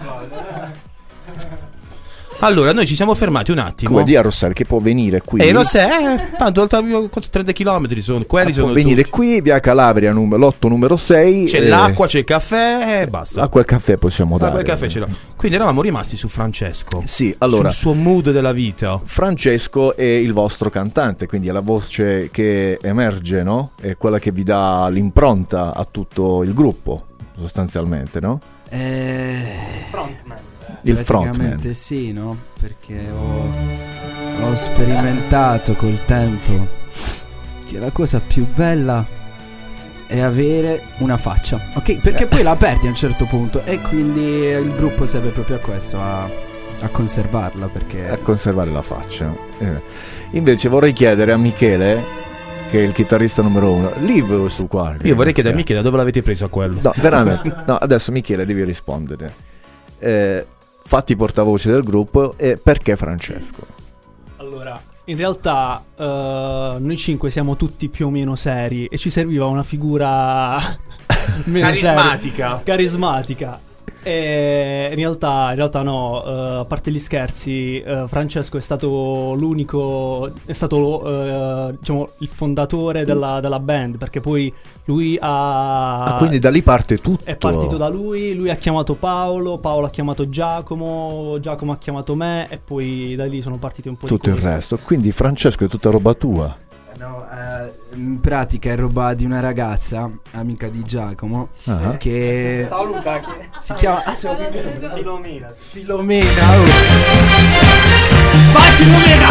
[2.39, 3.89] Allora, noi ci siamo fermati un attimo.
[3.91, 5.39] Come dire a Rossell che può venire qui.
[5.39, 9.01] Eh, lo sai, eh, tanto oltre a 30 km sono, quelli Ah, può sono venire
[9.01, 9.09] tutti.
[9.15, 11.45] qui, via Calabria, num- lotto numero 6.
[11.47, 13.41] C'è l'acqua, c'è il caffè e basta.
[13.41, 14.51] Acqua e caffè possiamo dare.
[14.51, 15.07] Acqua e caffè ce l'ho.
[15.35, 17.01] Quindi eravamo rimasti su Francesco.
[17.05, 17.69] Sì, allora.
[17.69, 19.01] Sul suo mood della vita.
[19.03, 23.71] Francesco è il vostro cantante, quindi è la voce che emerge, no?
[23.81, 27.05] È quella che vi dà l'impronta a tutto il gruppo,
[27.39, 28.39] sostanzialmente, no?
[28.69, 29.55] Eh,
[30.81, 31.73] Il praticamente frontman.
[31.73, 32.37] sì, no?
[32.59, 33.51] Perché ho,
[34.41, 36.67] ho sperimentato col tempo
[37.67, 39.05] che la cosa più bella
[40.07, 41.99] è avere una faccia, ok?
[41.99, 45.59] Perché poi la perdi a un certo punto e quindi il gruppo serve proprio a
[45.59, 48.09] questo, a, a conservarla perché...
[48.09, 49.35] A conservare la faccia.
[49.59, 49.81] Eh.
[50.31, 52.01] Invece vorrei chiedere a Michele,
[52.69, 54.95] che è il chitarrista numero uno, Live questo qua.
[55.01, 56.79] Io vorrei chiedere a Michele da dove l'avete preso a quello.
[56.81, 57.53] No, veramente.
[57.65, 59.33] No, adesso Michele devi rispondere.
[59.99, 60.45] Eh,
[60.87, 63.75] fatti portavoce del gruppo e perché Francesco?
[64.37, 69.47] Allora, in realtà eh, noi cinque siamo tutti più o meno seri e ci serviva
[69.47, 70.57] una figura
[71.43, 72.61] seria.
[72.63, 73.59] Carismatica.
[73.87, 74.07] Carismatica.
[74.07, 79.33] E in realtà, in realtà no, eh, a parte gli scherzi, eh, Francesco è stato
[79.33, 84.53] l'unico, è stato eh, diciamo il fondatore della, della band perché poi
[84.85, 86.03] lui ha...
[86.03, 87.25] Ah, quindi da lì parte tutto.
[87.25, 92.15] È partito da lui, lui ha chiamato Paolo, Paolo ha chiamato Giacomo, Giacomo ha chiamato
[92.15, 94.53] me e poi da lì sono partiti un po' tutto di il cose.
[94.53, 94.79] resto.
[94.81, 96.55] Quindi Francesco è tutta roba tua.
[96.97, 101.95] No, eh, in pratica è roba di una ragazza, amica di Giacomo, Ah.
[101.97, 103.29] che Saluta chi?
[103.59, 104.03] si chiama...
[104.03, 104.49] Aspetta,
[104.95, 105.53] Filomena.
[105.55, 106.25] Filomena.
[106.57, 106.63] oh.
[108.51, 109.27] Vai Filomena!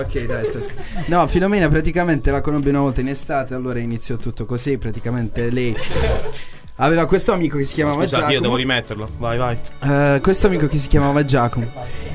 [0.00, 0.72] Ok, dai, sto sch-
[1.08, 5.76] No, Filomena praticamente la conobbi una volta in estate, allora iniziò tutto così, praticamente lei
[6.76, 8.40] aveva questo amico che si chiamava Scusate, io Giacomo.
[8.40, 9.08] devo rimetterlo.
[9.18, 9.58] Vai, vai.
[9.82, 11.66] Eh, questo amico che si chiamava Giacomo.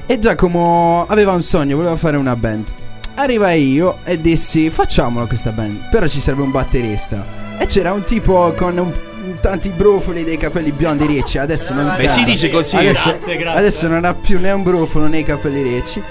[0.08, 2.82] E Giacomo aveva un sogno, voleva fare una band.
[3.16, 7.24] Arrivai io e dissi facciamola questa band, però ci serve un batterista.
[7.60, 12.08] E c'era un tipo con un- tanti brufoli dei capelli biondi ricci, adesso non Beh,
[12.08, 12.08] sa.
[12.08, 12.76] si dice così.
[12.76, 13.60] Adesso, Grazie, grazie.
[13.60, 16.02] adesso non ha più né un brufolo né i capelli ricci.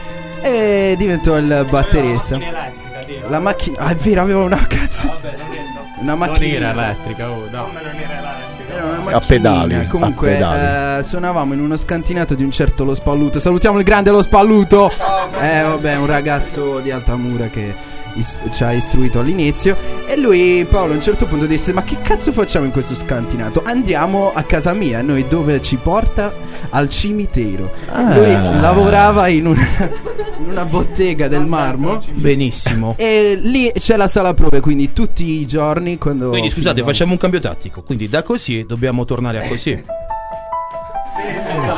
[0.42, 2.38] E diventò il batterista.
[3.28, 3.78] La macchina...
[3.80, 5.08] Ah, è vero, aveva una cazzo...
[6.00, 6.56] Una Non macchina...
[6.56, 7.70] era elettrica, oh, no.
[7.78, 7.92] Era
[8.84, 10.98] una A pedali, Comunque, a pedali.
[10.98, 13.38] eh, suonavamo in uno scantinato di un certo Lo Spalluto.
[13.38, 14.90] Salutiamo il grande Lo Spalluto.
[15.40, 17.74] Eh, vabbè, un ragazzo di Altamura che
[18.14, 19.76] is- ci ha istruito all'inizio.
[20.06, 23.62] E lui, Paolo, a un certo punto disse: Ma che cazzo facciamo in questo scantinato?
[23.64, 25.02] Andiamo a casa mia.
[25.02, 26.34] Noi dove ci porta?
[26.70, 27.70] Al cimitero.
[27.90, 28.14] Ah.
[28.16, 29.66] Lui lavorava in una,
[30.38, 32.00] in una bottega del marmo.
[32.10, 32.94] Benissimo.
[32.98, 37.12] E lì c'è la sala prove, quindi tutti i giorni quando Quindi scusate, finivamo- facciamo
[37.12, 37.82] un cambio tattico.
[37.82, 39.82] Quindi da così dobbiamo tornare a così.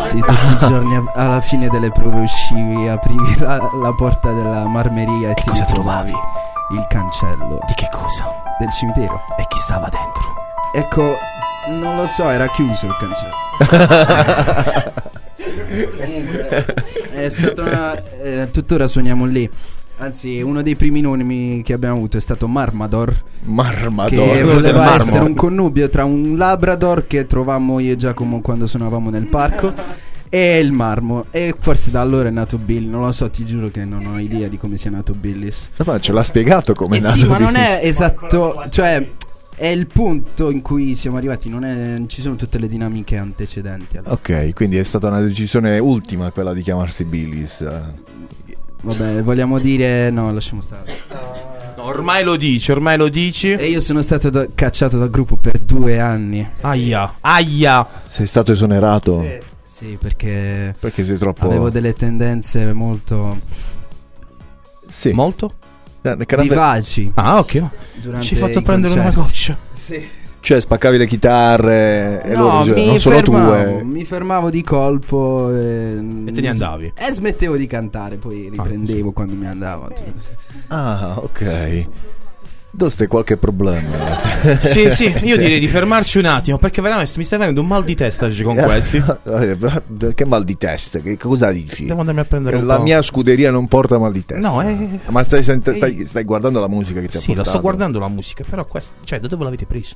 [0.03, 4.67] Sì, tutti i giorni a- alla fine delle prove uscivi, aprivi la, la porta della
[4.67, 6.13] marmeria e, ti cosa ritrovavi
[6.71, 8.25] il cancello Di che cosa?
[8.59, 9.21] del cimitero.
[9.39, 10.23] E chi stava dentro?
[10.75, 11.17] Ecco,
[11.81, 14.93] non lo so, era chiuso il cancello.
[15.97, 16.65] Comunque,
[17.13, 18.03] è stata una.
[18.23, 19.49] eh, tuttora suoniamo lì.
[19.97, 23.15] Anzi, uno dei primi nomi che abbiamo avuto è stato Marmador.
[23.45, 24.33] Marmador.
[24.33, 24.97] Che voleva marmo.
[24.97, 29.73] essere un connubio tra un Labrador che trovammo io e Giacomo quando suonavamo nel parco.
[30.29, 31.27] E il marmo.
[31.31, 32.91] E forse da allora è nato Bill.
[32.91, 35.69] Non lo so, ti giuro che non ho idea di come sia nato Billis.
[35.87, 38.65] Ma ce l'ha spiegato come Eh nato sì, ma non è esatto.
[38.69, 39.13] Cioè,
[39.55, 41.49] è il punto in cui siamo arrivati.
[41.49, 43.97] Non è, ci sono tutte le dinamiche antecedenti.
[43.97, 44.13] allora.
[44.15, 47.65] Ok, quindi è stata una decisione ultima quella di chiamarsi Billis.
[48.85, 50.11] Vabbè, vogliamo dire.
[50.11, 50.97] No, lasciamo stare.
[51.77, 53.51] No, ormai lo dici, ormai lo dici.
[53.53, 56.47] E io sono stato da- cacciato dal gruppo per due anni.
[56.61, 57.87] Aia, aia.
[58.09, 59.27] Sei stato esonerato?
[59.65, 60.75] Sì, perché.
[60.79, 61.47] Perché sei troppo...
[61.47, 63.41] Avevo delle tendenze molto.
[64.87, 65.11] Sì.
[65.13, 65.53] Molto?
[66.03, 67.11] Eh, vivaci.
[67.15, 67.63] Ah, ok.
[68.03, 69.53] Durante Ci hai fatto prendere una concerti.
[69.55, 69.59] goccia.
[69.73, 70.09] Sì.
[70.45, 73.83] Cioè spaccavi le chitarre e no, loro non sono fermavo, tue.
[73.83, 75.95] mi fermavo di colpo e,
[76.27, 76.93] E te ne andavi.
[76.95, 79.89] E smettevo di cantare, poi riprendevo quando mi andavo.
[80.69, 81.87] Ah, ok.
[82.77, 84.23] Dove stai qualche problema?
[84.61, 87.83] Sì, sì, io direi di fermarci un attimo perché veramente mi stai venendo un mal
[87.83, 89.03] di testa oggi con questi.
[90.15, 90.99] che mal di testa?
[90.99, 91.87] Che cosa dici?
[91.87, 94.47] Devo andarmi a prendere un La mia scuderia non porta mal di testa.
[94.47, 94.99] No, eh.
[95.07, 97.51] Ma stai, sent- stai, stai guardando la musica che ti ha Sì, la portato?
[97.51, 99.95] sto guardando la musica, però questo, cioè, da dove l'avete preso?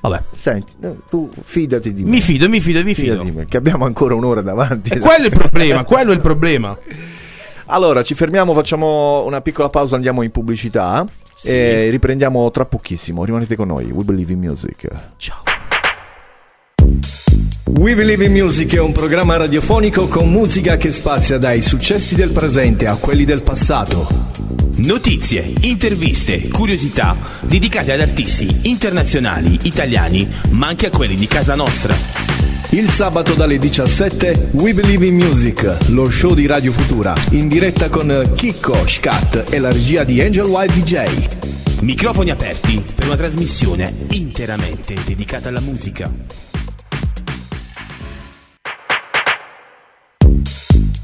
[0.00, 0.22] Vabbè.
[0.30, 2.10] Senti, no, tu fidati di me.
[2.10, 3.22] Mi fido, mi fido, mi fido.
[3.22, 4.90] Fidati che abbiamo ancora un'ora davanti.
[4.90, 6.76] E quello è il problema, quello è il problema.
[7.66, 11.06] Allora, ci fermiamo, facciamo una piccola pausa, andiamo in pubblicità
[11.40, 11.48] Sì.
[11.48, 13.24] E riprendiamo tra pochissimo.
[13.24, 13.90] Rimanete con noi.
[13.90, 14.86] We Believe in Music.
[15.16, 15.42] Ciao.
[17.64, 22.28] We Believe in Music è un programma radiofonico con musica che spazia dai successi del
[22.28, 24.06] presente a quelli del passato.
[24.82, 32.39] Notizie, interviste, curiosità dedicate ad artisti internazionali, italiani, ma anche a quelli di casa nostra.
[32.72, 37.88] Il sabato dalle 17 We Believe in Music, lo show di Radio Futura, in diretta
[37.88, 41.80] con Chicco, Scat e la regia di Angel White DJ.
[41.80, 46.49] Microfoni aperti per una trasmissione interamente dedicata alla musica.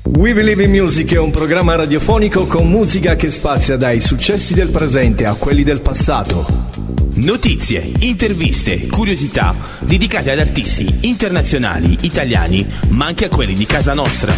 [0.08, 4.68] We Believe in Music è un programma radiofonico con musica che spazia dai successi del
[4.68, 6.68] presente a quelli del passato.
[7.14, 14.32] Notizie, interviste, curiosità dedicate ad artisti internazionali, italiani, ma anche a quelli di casa nostra.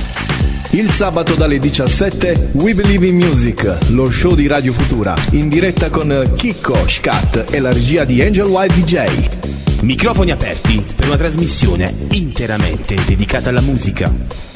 [0.71, 5.91] Il sabato dalle 17 We Believe in Music, lo show di Radio Futura, in diretta
[5.91, 9.83] con Chicco, Scat e la regia di Angel White DJ.
[9.83, 14.48] Microfoni aperti per una trasmissione interamente dedicata alla musica.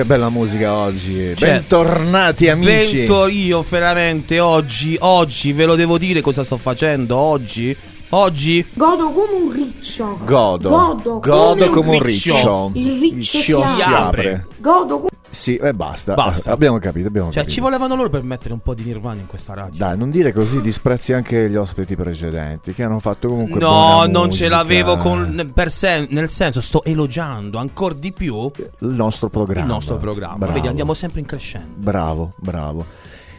[0.00, 1.34] Che bella musica oggi.
[1.36, 2.96] Cioè, Bentornati amici.
[3.04, 7.76] Bento io veramente oggi, oggi ve lo devo dire cosa sto facendo oggi.
[8.08, 10.18] Oggi Godo come un riccio.
[10.24, 10.70] Godo.
[10.70, 12.70] Godo, Godo come un riccio.
[12.72, 13.74] Il riccio Il si cio apre.
[13.74, 14.46] si apre.
[14.56, 16.14] Godo come Sì, e basta.
[16.14, 16.50] Basta.
[16.50, 17.54] Abbiamo capito, abbiamo Cioè, capito.
[17.54, 19.78] ci volevano loro per mettere un po' di nirvana in questa radio.
[19.78, 24.26] Dai, non dire così, disprezzi anche gli ospiti precedenti che hanno fatto comunque No, non
[24.26, 24.44] musica.
[24.44, 29.60] ce l'avevo con, per sen- nel senso, sto elogiando ancora di più il nostro programma.
[29.60, 30.36] il nostro programma.
[30.36, 30.52] Bravo.
[30.54, 31.68] Vedi, andiamo sempre in crescendo.
[31.76, 32.84] Bravo, bravo.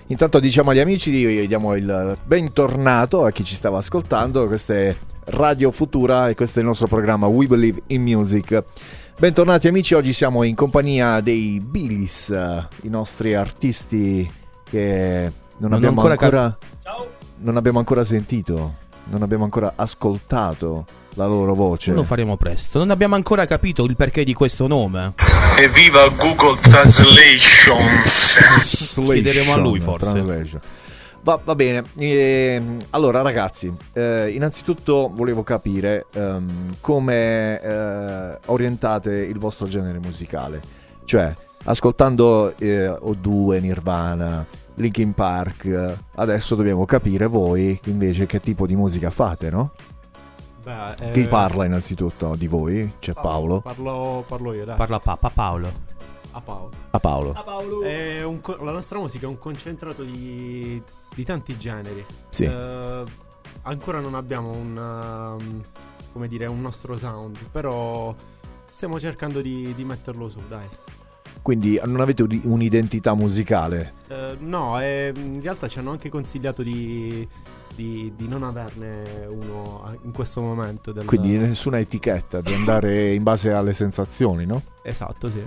[0.07, 4.47] Intanto diciamo agli amici, di- diamo il bentornato a chi ci stava ascoltando.
[4.47, 8.63] Questa è Radio Futura e questo è il nostro programma We Believe in Music.
[9.19, 14.29] Bentornati amici, oggi siamo in compagnia dei Billys, eh, i nostri artisti
[14.67, 17.07] che non, Non abbiamo ancora ancora, cap-
[17.41, 20.85] non abbiamo ancora sentito, non abbiamo ancora ascoltato
[21.15, 21.91] la loro voce.
[21.91, 22.79] Lo faremo presto.
[22.79, 25.13] Non abbiamo ancora capito il perché di questo nome.
[25.59, 28.39] Evviva Google Translations!
[28.95, 30.09] Chiederemo a lui, forse.
[30.09, 30.59] Translation.
[31.23, 39.37] Va, va bene, Ehm, allora ragazzi, eh, innanzitutto volevo capire ehm, come eh, orientate il
[39.37, 40.61] vostro genere musicale,
[41.05, 41.31] cioè
[41.65, 44.43] ascoltando eh, O2, Nirvana,
[44.75, 49.73] Linkin Park, adesso dobbiamo capire voi invece che tipo di musica fate, no?
[50.63, 52.93] Beh, Chi eh, parla innanzitutto di voi?
[52.99, 53.61] C'è Paolo.
[53.61, 54.75] Parlo, parlo io, dai.
[54.75, 55.71] Parla Papa Paolo.
[56.31, 57.33] A Paolo.
[57.33, 57.81] A Paolo.
[57.81, 60.81] È un co- la nostra musica è un concentrato di,
[61.13, 62.03] di tanti generi.
[62.29, 62.43] Sì.
[62.45, 63.03] Eh,
[63.63, 64.77] ancora non abbiamo un,
[65.39, 65.61] um,
[66.13, 68.13] come dire, un nostro sound, però
[68.71, 70.67] stiamo cercando di, di metterlo su, dai.
[71.41, 73.93] Quindi non avete un- un'identità musicale?
[74.07, 77.27] Eh, no, eh, in realtà ci hanno anche consigliato di,
[77.73, 80.91] di- di non averne uno a- in questo momento.
[80.91, 84.61] del- Quindi nessuna etichetta, di andare in base alle sensazioni, no?
[84.83, 85.43] Esatto, sì.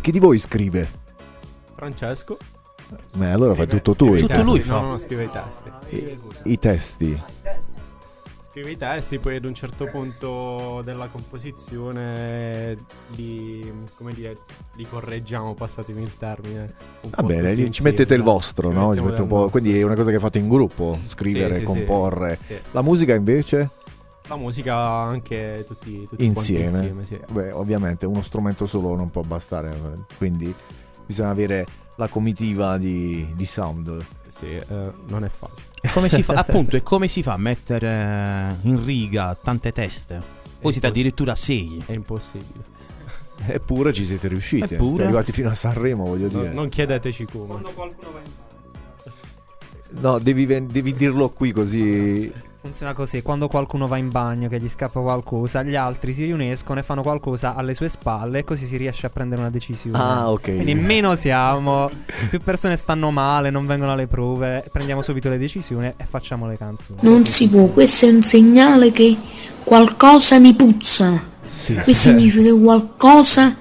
[0.00, 0.88] Chi di voi scrive?
[1.74, 2.36] Francesco.
[3.14, 4.06] Beh, allora fai tutto tu.
[4.16, 4.52] scrive i i testi.
[4.52, 4.68] testi.
[4.70, 5.70] No, no, no, scrive i testi.
[5.96, 7.22] I, i testi.
[8.48, 12.76] Scrive i testi, poi ad un certo punto della composizione
[13.14, 14.36] li, come dire,
[14.76, 16.60] li correggiamo, passatemi il termine.
[17.02, 18.94] un Va po' bene, ci mettete il insieme, vostro, ci no?
[18.94, 21.66] Ci mettete un po'- quindi è una cosa che fate in gruppo, scrivere, Sì, sì,
[21.66, 21.66] sì.
[21.66, 22.38] comporre.
[22.46, 22.58] Sì.
[22.70, 23.68] La musica invece?
[24.28, 26.64] La musica anche tutti, tutti Insieme.
[26.64, 27.18] insieme sì.
[27.30, 30.54] Beh, ovviamente uno strumento solo non può bastare, eh, quindi
[31.06, 31.66] bisogna avere
[31.96, 34.04] la comitiva di, di sound.
[34.28, 35.90] Sì, eh, non è facile.
[35.92, 40.20] Come si fa, appunto, e come si fa a mettere in riga tante teste?
[40.60, 41.82] Voi siete addirittura sei.
[41.86, 42.76] È impossibile.
[43.46, 44.74] Eppure ci siete riusciti.
[44.74, 44.76] eh.
[44.76, 44.88] Eppure?
[44.90, 46.52] Siete arrivati fino a Sanremo, voglio No- dire.
[46.52, 47.60] non chiedeteci come.
[50.00, 52.30] No, devi, devi dirlo qui così.
[52.68, 56.78] Funziona così, quando qualcuno va in bagno che gli scappa qualcosa, gli altri si riuniscono
[56.78, 59.96] e fanno qualcosa alle sue spalle e così si riesce a prendere una decisione.
[59.96, 60.42] Ah, ok.
[60.42, 61.90] Quindi meno siamo,
[62.28, 66.58] più persone stanno male, non vengono alle prove, prendiamo subito le decisioni e facciamo le
[66.58, 66.98] canzoni.
[67.00, 69.16] Non si può, questo è un segnale che
[69.64, 71.18] qualcosa mi puzza.
[71.44, 72.10] Sì, Questo sì.
[72.10, 73.56] significa che qualcosa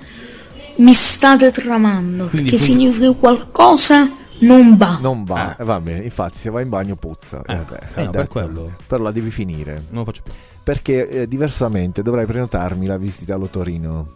[0.76, 2.26] mi state tramando.
[2.26, 4.98] Quindi che funziona- significa che qualcosa non va.
[5.02, 6.04] Non va, eh, va bene.
[6.04, 7.42] Infatti, se vai in bagno puzza.
[7.46, 7.76] Eh, Ecco.
[7.94, 8.74] beh, Eh, no, per quello.
[8.86, 9.76] Però la devi finire.
[9.90, 10.34] Non lo faccio più.
[10.64, 14.12] Perché eh, diversamente dovrai prenotarmi la visita allo Torino.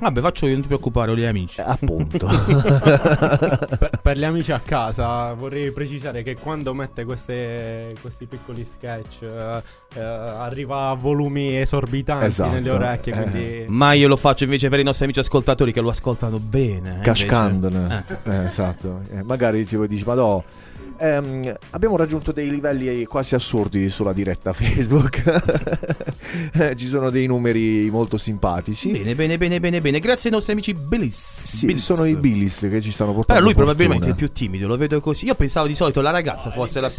[0.00, 1.60] Vabbè, faccio io, non ti preoccupare, ho gli amici.
[1.60, 2.26] appunto.
[2.80, 9.22] per, per gli amici a casa vorrei precisare che quando mette queste- questi piccoli sketch
[9.22, 9.62] eh,
[9.94, 13.22] eh, arriva a volumi esorbitanti Esatto, nelle orecchie, eh.
[13.22, 16.98] quindi Ma io lo faccio invece per i nostri amici ascoltatori che lo ascoltano bene.
[17.00, 18.04] eh, Cascandone.
[18.24, 19.00] Eh, esatto.
[19.10, 20.44] Eh, magari ti dici, ma no.
[20.96, 25.22] Ehm, abbiamo raggiunto dei livelli quasi assurdi sulla diretta Facebook.
[26.52, 28.90] Eh, Ci sono dei numeri molto simpatici.
[28.90, 29.98] Bene, bene, bene, bene, bene.
[30.00, 31.42] Grazie ai nostri amici Billis.
[31.42, 31.84] Sì, Billis.
[31.84, 33.40] sono i Billis che ci stanno portando.
[33.40, 33.74] Però lui fortuna.
[33.74, 35.26] probabilmente è più timido, lo vedo così.
[35.26, 36.90] Io pensavo di solito la ragazza fosse, la,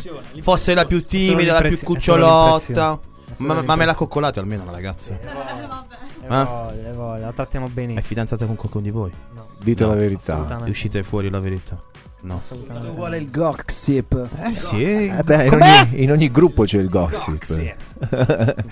[0.41, 2.99] fosse la più timida, la più cucciolotta.
[3.37, 5.17] Ma, ma me l'ha coccolata almeno la ragazza.
[5.17, 6.27] Eh?
[6.27, 7.99] voglia, e voglia, la trattiamo benissimo.
[7.99, 9.11] È fidanzata con qualcuno di voi?
[9.63, 10.63] Dite la verità.
[10.67, 11.77] uscite fuori la verità.
[12.23, 12.39] No.
[12.67, 14.29] Lo vuole il gossip.
[14.43, 14.83] Eh sì.
[15.07, 17.73] Eh beh, in ogni, in ogni gruppo c'è il gossip.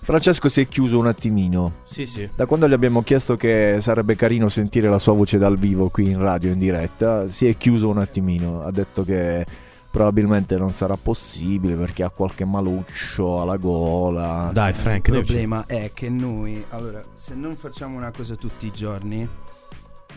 [0.00, 1.72] Francesco si è chiuso un attimino.
[1.84, 2.28] Sì, sì.
[2.34, 6.10] Da quando gli abbiamo chiesto che sarebbe carino sentire la sua voce dal vivo qui
[6.10, 8.62] in radio in diretta, si è chiuso un attimino.
[8.62, 9.44] Ha detto che
[9.90, 14.50] probabilmente non sarà possibile perché ha qualche maluccio alla gola.
[14.52, 18.66] Dai, Il Frank, noi- problema è che noi, allora, se non facciamo una cosa tutti
[18.66, 19.28] i giorni,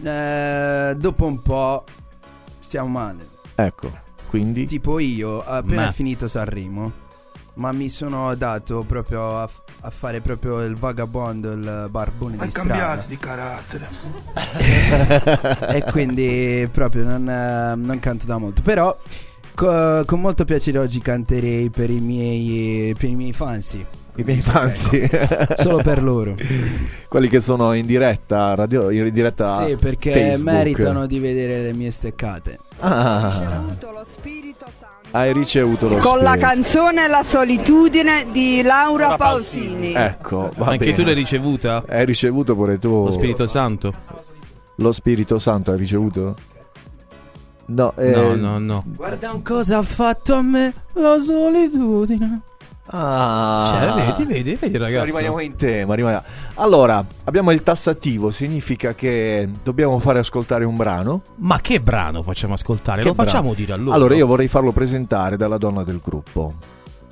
[0.04, 1.84] eh, dopo un po'
[2.60, 3.28] stiamo male.
[3.56, 3.92] Ecco,
[4.30, 6.92] quindi Tipo io, appena Ma- finito Sanremo,
[7.56, 9.50] ma mi sono dato proprio a,
[9.82, 12.70] a fare proprio il vagabondo, il barbone Hai di strada.
[12.70, 13.90] cambiato di carattere.
[15.76, 18.62] e quindi proprio non, eh, non canto da molto.
[18.62, 18.96] Però
[19.56, 23.78] co- con molto piacere oggi canterei per i miei, per i miei fans.
[24.18, 24.90] I miei fans.
[24.92, 25.56] Ecco.
[25.62, 26.36] Solo per loro.
[27.08, 30.54] Quelli che sono in diretta, radio, in diretta Sì, perché Facebook.
[30.54, 32.60] meritano di vedere le mie steccate.
[32.80, 33.64] Ah.
[35.12, 36.48] Hai ricevuto lo Con la spirito.
[36.48, 39.94] canzone La solitudine di Laura Pausini.
[39.94, 40.94] Ecco, va Anche bene.
[40.94, 41.84] tu l'hai ricevuta?
[41.88, 43.94] Hai ricevuto pure tu Lo Spirito Santo?
[44.76, 46.36] Lo Spirito Santo hai ricevuto?
[47.68, 48.84] No, eh, No, no, no.
[48.86, 52.42] Guarda un cosa ha fatto a me la solitudine.
[52.90, 53.70] Ah.
[53.70, 55.06] Cioè, vedi, vedi, vedi, Cioè, ragazzi.
[55.08, 56.24] rimaniamo in tema, rimaniamo-
[56.56, 61.22] Allora, abbiamo il tassativo, significa che dobbiamo fare ascoltare un brano.
[61.38, 63.02] Ma che brano facciamo ascoltare?
[63.02, 63.56] Che lo facciamo brano?
[63.56, 63.96] dire a loro.
[63.96, 66.54] Allora, io vorrei farlo presentare dalla donna del gruppo.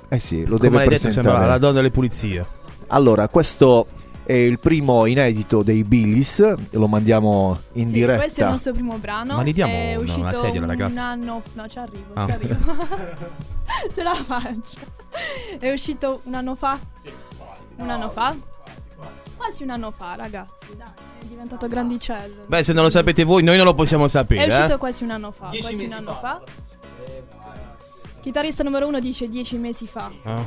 [0.08, 1.28] Eh sì, lo Come deve detto, presentare.
[1.28, 2.44] sembra la donna delle pulizie.
[2.88, 3.86] Allora, questo
[4.26, 8.18] È il primo inedito dei Billys, lo mandiamo in Sì, diretta.
[8.22, 9.36] questo è il nostro primo brano.
[9.36, 11.06] Ma gli diamo è una- uscito una sedia alla un ragazza?
[11.06, 11.42] anno.
[11.52, 12.04] No, ci arrivo.
[12.14, 12.26] Ah.
[12.26, 12.56] Ci arrivo.
[13.94, 14.78] Ce la faccio.
[15.58, 16.78] È uscito un anno fa?
[17.76, 18.34] Un anno fa?
[19.36, 20.74] Quasi un anno fa, ragazzi.
[20.76, 20.86] Dai,
[21.20, 22.44] è diventato grandicello.
[22.46, 24.44] Beh, se non lo sapete voi, noi non lo possiamo sapere.
[24.44, 24.78] È uscito eh.
[24.78, 25.48] quasi un anno fa.
[25.50, 26.20] Dieci Quasi un anno fa.
[26.20, 26.42] fa.
[28.20, 30.10] Chitarrista numero uno dice dieci mesi fa.
[30.24, 30.44] Ah.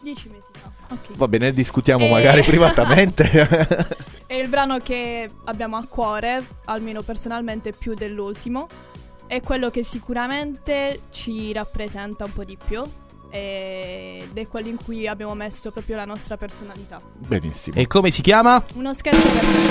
[0.00, 0.70] Dieci mesi fa.
[0.94, 1.16] Ok.
[1.16, 2.10] Va bene, discutiamo Eh.
[2.10, 3.24] magari privatamente.
[4.26, 8.66] È il brano che abbiamo a cuore, almeno personalmente più dell'ultimo.
[9.28, 12.82] È quello che sicuramente ci rappresenta un po' di più.
[13.30, 16.98] Ed è quello in cui abbiamo messo proprio la nostra personalità.
[17.14, 17.76] Benissimo.
[17.76, 18.64] E come si chiama?
[18.72, 19.66] Uno scherzo perfetto.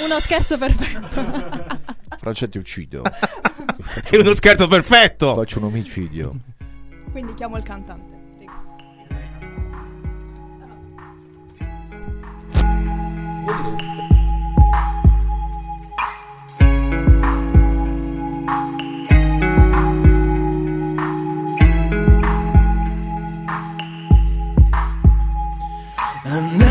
[0.04, 1.86] Uno scherzo perfetto.
[2.18, 3.02] Francia ti uccido.
[3.02, 5.34] È uno scherzo perfetto.
[5.34, 6.34] Faccio un omicidio.
[7.10, 8.16] Quindi chiamo il cantante.
[13.44, 14.07] Prego.
[26.30, 26.67] Andato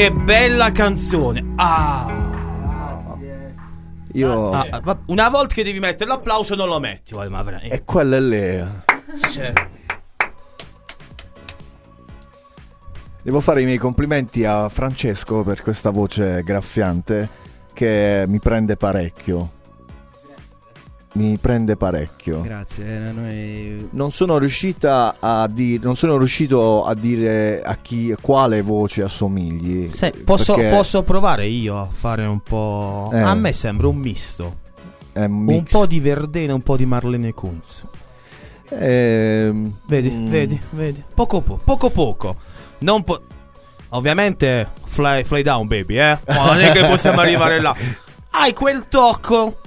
[0.00, 1.52] Che bella canzone.
[1.56, 3.18] Ah.
[4.12, 4.50] Io...
[4.50, 7.12] Ah, una volta che devi mettere l'applauso non lo metti.
[7.12, 7.74] Vai, ma veramente.
[7.74, 8.66] E quella è lei.
[9.30, 9.52] Cioè,
[13.22, 17.28] Devo fare i miei complimenti a Francesco per questa voce graffiante
[17.74, 19.50] che mi prende parecchio.
[21.12, 22.40] Mi prende parecchio.
[22.42, 23.88] Grazie, eh, noi...
[23.90, 29.88] Non sono riuscita a dire non sono riuscito a dire a chi quale voce assomigli.
[29.88, 33.10] se- posso, perché posso provare io a fare un po'.
[33.12, 33.18] Eh.
[33.20, 34.58] A me sembra un misto.
[35.14, 37.84] un Un po' di Verdena, un po' di Marlene Kunz.
[38.68, 41.02] Ehm, Vedi, mm, vedi, vedi.
[41.12, 42.36] Poco po- poco poco.
[42.78, 43.20] Non po-
[43.90, 46.16] Ovviamente fly, fly down baby, eh.
[46.28, 47.74] Ma non è che possiamo arrivare là.
[48.30, 49.58] Hai quel tocco.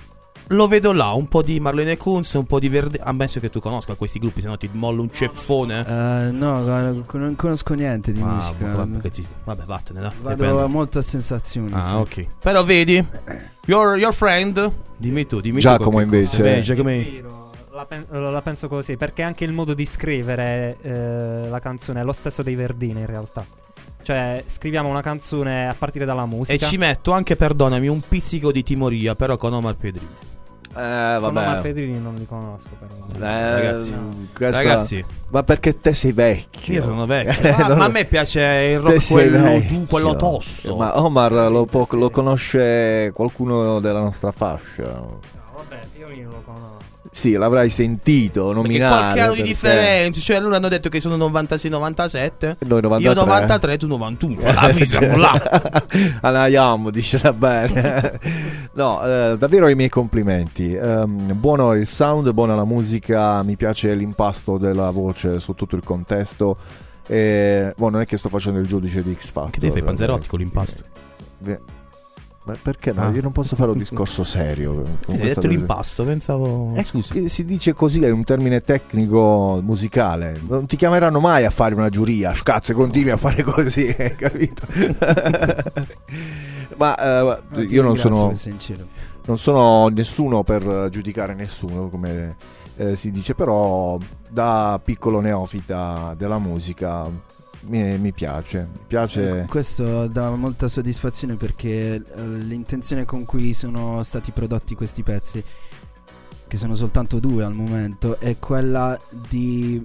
[0.53, 3.05] Lo vedo là, un po' di Marlene Kunz, un po' di Verdena.
[3.05, 5.79] Ammesso che tu conosca questi gruppi, se no ti mollo un ceffone.
[5.79, 8.75] Eh, no, non conosco niente di Ah, musica.
[8.75, 10.11] vabbè, che ci- vabbè, vattene, dai.
[10.21, 10.67] Vado Dipende.
[10.67, 11.69] molto a sensazioni.
[11.69, 11.73] sì.
[11.75, 12.27] Ah, ok.
[12.39, 13.03] Però vedi,
[13.65, 16.03] your, your friend, dimmi tu, dimmi Giacomo tu.
[16.03, 16.37] invece.
[16.37, 17.41] cosa- Beh, Giacomo-
[17.75, 22.03] La, pen- la penso così, perché anche il modo di scrivere eh, la canzone è
[22.03, 23.43] lo stesso dei Verdini in realtà.
[24.03, 26.53] Cioè, scriviamo una canzone a partire dalla musica.
[26.53, 30.07] E ci metto anche, perdonami, un pizzico di timoria, però con Omar Pedrini.
[30.75, 31.61] Eh, vabbè.
[31.61, 32.93] Pedrini non li conosco però.
[33.25, 33.93] Eh, Ragazzi,
[34.33, 35.05] questa- ragazzi.
[35.29, 36.73] Ma perché te sei vecchio?
[36.73, 37.47] Io sono vecchio.
[37.47, 40.75] Eh, Ma, non- ma a me piace il rock quello, du- quello tosto.
[40.75, 44.83] Ma Omar lo, può- lo conosce qualcuno della nostra fascia?
[44.83, 45.19] No,
[45.55, 46.71] vabbè, io non lo conosco.
[47.15, 48.95] Sì, l'avrai sentito Perché nominare.
[48.97, 50.19] qualche anno di perché- differenza.
[50.19, 52.55] Cioè, loro hanno detto che sono 96-97.
[52.65, 52.99] Noi 93.
[53.07, 54.41] Io 93, tu 91.
[54.43, 55.79] Alla fine siamo là.
[56.21, 58.19] Andiamo, dice bene.
[58.73, 60.73] no, eh, davvero i miei complimenti.
[60.73, 65.83] Ehm, buono il sound, buona la musica, mi piace l'impasto della voce su tutto il
[65.83, 66.57] contesto.
[67.05, 69.51] E, boh, non è che sto facendo il giudice di X Factor.
[69.51, 70.83] Che deve fare Panzerotti con l'impasto?
[71.39, 71.59] Ve-
[72.45, 73.03] Ma perché no?
[73.07, 73.11] Ah.
[73.11, 74.73] Io non posso fare un discorso serio.
[75.05, 75.47] con Hai detto cosa.
[75.47, 76.73] l'impasto, pensavo.
[76.75, 77.13] Eh, Scusa.
[77.13, 80.39] che si dice così, è un termine tecnico musicale.
[80.45, 82.33] Non ti chiameranno mai a fare una giuria.
[82.33, 84.65] Scazzo, continui a fare così, hai capito?
[86.75, 88.33] Ma eh, io non sono,
[89.25, 92.35] non sono nessuno per giudicare nessuno, come
[92.75, 93.97] eh, si dice, però
[94.29, 97.09] da piccolo neofita della musica
[97.67, 98.67] mi, mi piace.
[98.71, 99.39] Mi piace.
[99.39, 105.43] Ecco, Questo dà molta soddisfazione perché eh, l'intenzione con cui sono stati prodotti questi pezzi,
[106.47, 108.99] che sono soltanto due al momento, è quella
[109.29, 109.83] di...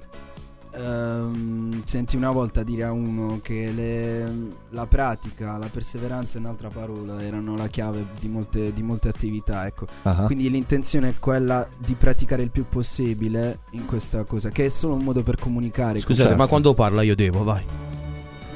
[0.79, 6.69] ehm, senti una volta dire a uno che le- la pratica, la perseveranza è un'altra
[6.69, 9.87] parola, erano la chiave di molte, di molte attività, ecco.
[10.03, 10.25] Ah.
[10.25, 14.95] Quindi l'intenzione è quella di praticare il più possibile in questa cosa, che è solo
[14.95, 16.01] un modo per comunicare.
[16.01, 17.65] Scusate, ma quando parla io devo, vai.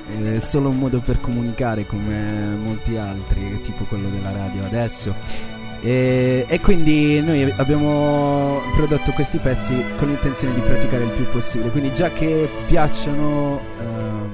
[0.06, 5.14] È solo un modo per comunicare come molti altri, tipo quello della radio adesso.
[5.85, 11.70] E, e quindi noi abbiamo prodotto questi pezzi con l'intenzione di praticare il più possibile.
[11.70, 14.30] Quindi già che piacciono ehm,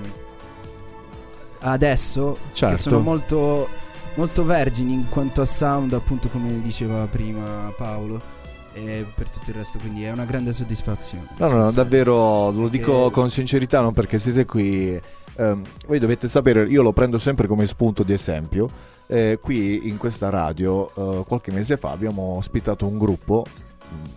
[1.61, 2.75] adesso, Certo.
[2.75, 3.69] che sono molto,
[4.15, 8.37] molto vergini in quanto a sound, appunto come diceva prima Paolo.
[8.75, 11.27] E per tutto il resto, quindi è una grande soddisfazione.
[11.39, 15.01] No, no, no, davvero lo dico con sincerità, non perché siete qui.
[15.37, 18.69] ehm, voi dovete sapere, io lo prendo sempre come spunto di esempio.
[19.09, 20.87] Eh, qui in questa radio,
[21.21, 23.45] eh, qualche mese fa, abbiamo ospitato un gruppo,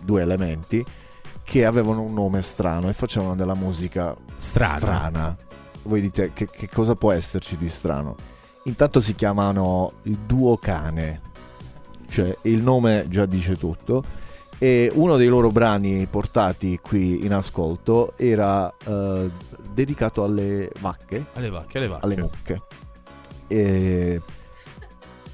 [0.00, 0.84] due elementi,
[1.42, 5.36] che avevano un nome strano e facevano della musica Strana.
[5.84, 8.14] Voi dite che, che cosa può esserci di strano?
[8.64, 11.20] Intanto si chiamano il duo cane,
[12.08, 14.04] cioè il nome già dice tutto.
[14.58, 19.28] E uno dei loro brani portati qui in ascolto era eh,
[19.72, 22.04] dedicato alle vacche, Alle vacche, alle vacche.
[22.04, 22.62] alle mucche.
[23.48, 24.20] E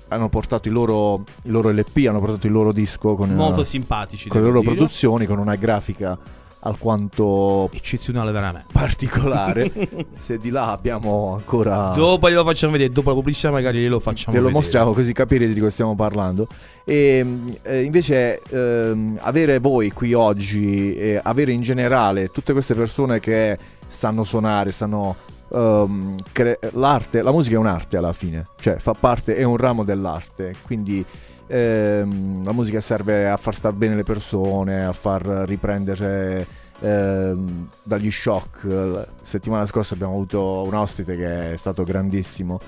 [0.08, 3.64] hanno portato il loro, il loro LP, hanno portato il loro disco con, Molto eh,
[3.64, 4.28] simpatici.
[4.28, 4.74] con le loro dire.
[4.74, 6.18] produzioni, con una grafica
[6.60, 8.66] alquanto Eccezionale veramente.
[8.72, 9.70] particolare.
[10.18, 11.92] Se di là abbiamo ancora...
[11.94, 14.52] Dopo glielo facciamo vedere, dopo la pubblicità magari glielo facciamo Ve lo vedere.
[14.62, 16.48] mostriamo così capire di cosa stiamo parlando.
[16.84, 22.74] E mh, eh, invece ehm, avere voi qui oggi e avere in generale tutte queste
[22.74, 23.56] persone che
[23.86, 25.14] sanno suonare, sanno
[25.52, 29.84] ehm, cre- l'arte, la musica è un'arte alla fine, cioè fa parte, è un ramo
[29.84, 31.04] dell'arte, quindi
[31.46, 36.46] ehm, la musica serve a far star bene le persone, a far riprendere
[36.80, 38.64] ehm, dagli shock.
[38.64, 42.58] La settimana scorsa abbiamo avuto un ospite che è stato grandissimo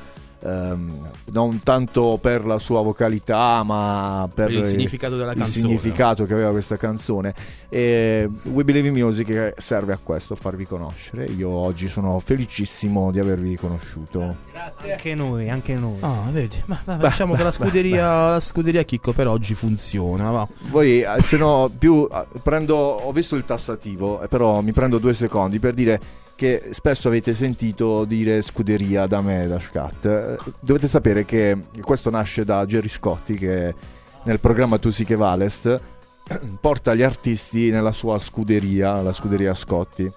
[0.42, 5.64] ehm, non tanto per la sua vocalità, ma per Per il significato della il canzone.
[5.66, 7.34] significato che aveva questa canzone.
[7.68, 11.24] E We Believe in Music serve a questo, a farvi conoscere.
[11.26, 14.36] Io oggi sono felicissimo di avervi conosciuto.
[14.82, 15.98] Anche noi, anche noi.
[16.00, 16.60] Ah, vedi.
[16.66, 20.30] Ma, ma Beh, diciamo che beh, la beh, scuderia, la scuderia Chicco per oggi funziona.
[20.30, 20.48] Va.
[20.70, 24.98] Voi, eh, se no, più eh, prendo, ho visto il tassativo, eh, però mi prendo
[24.98, 26.00] due secondi per dire
[26.40, 30.38] che spesso avete sentito dire scuderia da me, da Scat.
[30.58, 33.74] Dovete sapere che questo nasce da Jerry Scotti che
[34.22, 35.68] nel programma Tu sì che vales
[36.58, 40.10] porta gli artisti nella sua scuderia, la scuderia Scotti.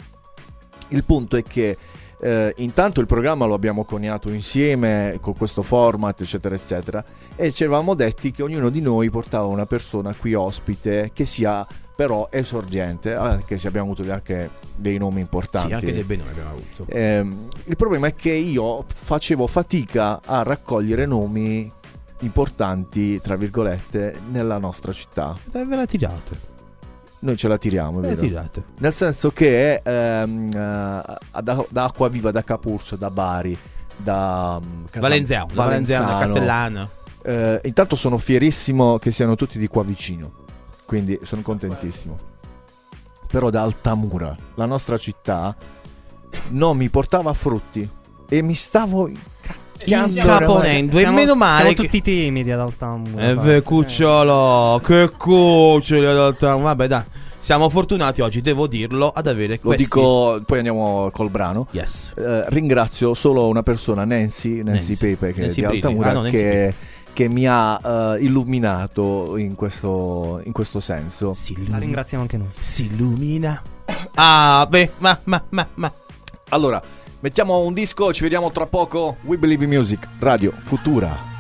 [0.88, 1.78] Il punto è che
[2.22, 7.04] eh, intanto il programma lo abbiamo coniato insieme con questo format, eccetera, eccetera,
[7.36, 11.68] e ci eravamo detti che ognuno di noi portava una persona qui ospite che sia
[11.96, 15.68] però esordiente, anche se abbiamo avuto anche dei nomi importanti.
[15.68, 16.86] Sì, anche dei bei nomi abbiamo avuto.
[16.88, 21.70] Ehm, il problema è che io facevo fatica a raccogliere nomi
[22.22, 25.36] importanti, tra virgolette, nella nostra città.
[25.46, 26.52] Dai, ve la tirate.
[27.20, 28.64] Noi ce la tiriamo, è Ve la tirate.
[28.80, 33.58] Nel senso che ehm, eh, da, da Acquaviva, da Capurso, da Bari,
[33.96, 36.90] da mm, Valenzano, da Valenzano, da Castellano.
[37.22, 40.43] eh, intanto sono fierissimo che siano tutti di qua vicino,
[40.86, 42.16] quindi sono contentissimo.
[43.28, 45.56] Però da Altamura, la nostra città,
[46.50, 47.88] non mi portava frutti
[48.30, 49.10] e mi stavo
[49.86, 53.30] Incaponendo, e meno male Siamo che- tutti timidi ad Altamura.
[53.30, 56.56] Eh, ve, cucciolo, che cuccioli in realtà.
[56.56, 57.04] Vabbè, dai.
[57.38, 59.84] Siamo fortunati oggi, devo dirlo, ad avere Lo questi...
[59.84, 61.68] dico, poi andiamo col brano.
[61.72, 62.14] Yes.
[62.16, 64.96] Eh, ringrazio solo una persona, Nancy, Nancy, Nancy.
[64.96, 65.76] Pepe, che Nancy è di.
[65.76, 66.74] Altamura, Ah, no, che,
[67.14, 67.80] che mi ha
[68.16, 71.34] eh, illuminato in questo, in questo senso.
[71.68, 72.50] La ringraziamo anche noi.
[72.60, 73.62] Si illumina.
[74.16, 75.94] Ah, beh, ma, ma, ma, ma.
[76.50, 76.82] Allora,
[77.20, 79.18] mettiamo un disco, ci vediamo tra poco.
[79.24, 81.33] We Believe in Music, Radio Futura.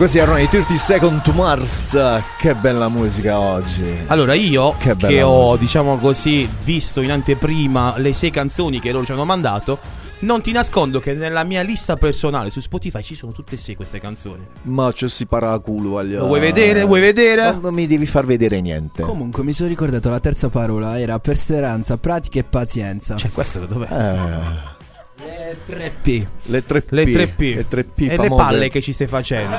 [0.00, 1.94] Questi erano i 30 Second to Mars.
[2.38, 3.84] Che bella musica oggi.
[4.06, 5.60] Allora, io Che che, ho, musica.
[5.60, 9.78] diciamo così, visto in anteprima le sei canzoni che loro ci hanno mandato,
[10.20, 13.74] non ti nascondo che nella mia lista personale su Spotify ci sono tutte e sei
[13.74, 14.42] queste canzoni.
[14.62, 16.20] Ma ci si para culo voglio.
[16.20, 16.82] Lo vuoi vedere?
[16.82, 17.54] Vuoi vedere?
[17.60, 19.02] Non mi devi far vedere niente.
[19.02, 23.16] Comunque mi sono ricordato la terza parola era perseveranza, pratica e pazienza.
[23.16, 23.88] Cioè, questo da dov'è?
[23.90, 24.79] Eh,
[25.22, 26.26] Le 3P.
[26.46, 26.84] le 3P.
[26.88, 27.54] Le 3P.
[27.54, 29.56] Le 3P e le palle che ci stai facendo?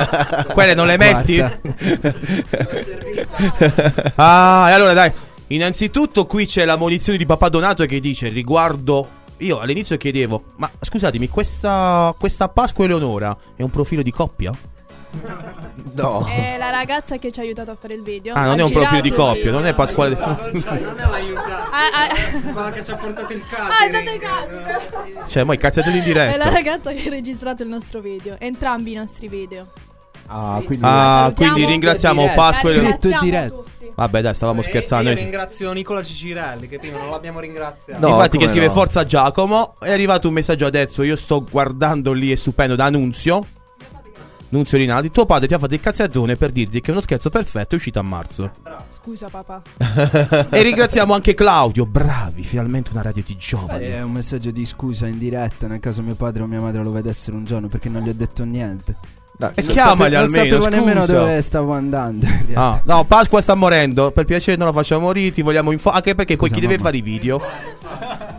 [0.52, 1.38] Quelle non le metti?
[4.14, 5.12] ah, e allora dai.
[5.48, 10.70] Innanzitutto qui c'è la munizione di Papà Donato che dice riguardo io all'inizio chiedevo, ma
[10.80, 14.56] scusatemi, questa, questa Pasqua Eleonora è un profilo di coppia?
[15.94, 16.26] No.
[16.26, 18.34] È la ragazza che ci ha aiutato a fare il video.
[18.34, 20.16] Ah, non Ha è un profilo di coppia, non è Pasquale.
[20.18, 20.36] Ah,
[21.70, 22.52] ah.
[22.52, 25.30] Quella che ci ha portato il Ah, esatto, il cazzo.
[25.30, 26.50] Cioè, mo' i cazzatelli in È la diretta.
[26.50, 28.36] ragazza che ha registrato il nostro video.
[28.40, 29.68] Entrambi i nostri video.
[30.26, 32.40] Ah, quindi Ah, quindi ringraziamo Diretta.
[32.40, 33.62] Pasqua e Scritto in diretta.
[33.94, 35.08] Vabbè, dai, stavamo scherzando.
[35.08, 35.22] Eh, Io sì.
[35.22, 38.00] ringrazio Nicola Cicirelli che prima non l'abbiamo ringraziato.
[38.00, 38.72] No, Infatti, che scrive no.
[38.72, 39.74] Forza Giacomo.
[39.78, 41.02] È arrivato un messaggio adesso.
[41.04, 42.74] Io sto guardando lì, è stupendo.
[42.74, 43.46] Da Nunzio.
[44.54, 45.10] Nunzio Rinaldi.
[45.10, 47.98] Tuo padre ti ha fatto il cazzazzone per dirti che uno scherzo perfetto è uscito
[47.98, 48.52] a marzo.
[48.88, 49.62] Scusa, papà.
[50.48, 51.84] e ringraziamo anche Claudio.
[51.86, 53.86] Bravi, finalmente una radio di giovani.
[53.86, 56.92] È un messaggio di scusa in diretta nel caso mio padre o mia madre lo
[56.92, 58.94] vedessero un giorno perché non gli ho detto niente.
[59.36, 60.44] Dai, E chiamali non almeno.
[60.60, 61.18] sapevo nemmeno scusa.
[61.18, 62.24] dove stavo andando.
[62.54, 64.12] Ah, no, Pasqua sta morendo.
[64.12, 65.32] Per piacere non la facciamo morire.
[65.32, 65.90] Ti vogliamo info.
[65.90, 66.86] Anche perché poi Scusa, chi deve mamma.
[66.90, 67.42] fare i video?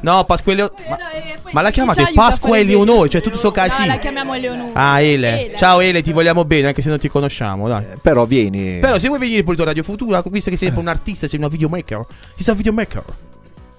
[0.02, 2.58] No, Pasqua Ma, Eh, poi ma la chi chiamate Pasqua?
[2.58, 3.10] Eleonore?
[3.10, 3.88] Cioè, tutto sto No, casino.
[3.88, 4.70] la chiamiamo Eleonora.
[4.74, 5.42] Ah, Ele.
[5.48, 5.56] Ele.
[5.56, 7.84] Ciao Ele, ti vogliamo bene, anche se non ti conosciamo, dai.
[8.02, 8.80] Però vieni.
[8.80, 11.40] Però se vuoi venire pure tu a Radio Futura, visto che sei un artista, sei
[11.40, 12.06] una videomaker,
[12.38, 13.04] sei un videomaker.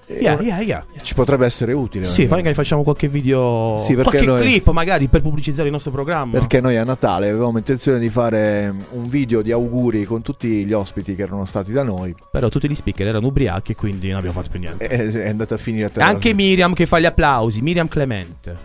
[0.09, 0.85] Yeah, yeah, yeah.
[1.03, 2.05] Ci potrebbe essere utile.
[2.05, 6.39] Sì, magari facciamo qualche video, Sì, qualche noi- clip magari per pubblicizzare il nostro programma.
[6.39, 10.73] Perché noi a Natale avevamo intenzione di fare un video di auguri con tutti gli
[10.73, 12.15] ospiti che erano stati da noi.
[12.31, 14.87] Però tutti gli speaker erano ubriachi e quindi non abbiamo fatto più niente.
[14.89, 16.07] E è andata a finire a terra.
[16.07, 18.57] anche Miriam che fa gli applausi, Miriam Clemente.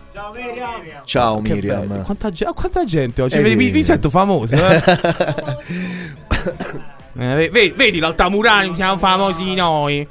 [1.04, 1.86] Ciao Miriam.
[1.88, 2.02] bello.
[2.02, 3.38] Quanta, ge- quanta gente oggi?
[3.38, 3.56] Eh, vi, sì.
[3.56, 4.80] vi- vi sento famoso, eh?
[7.14, 10.06] Eh, ve- ve- vedi l'Altamurani, siamo famosi noi.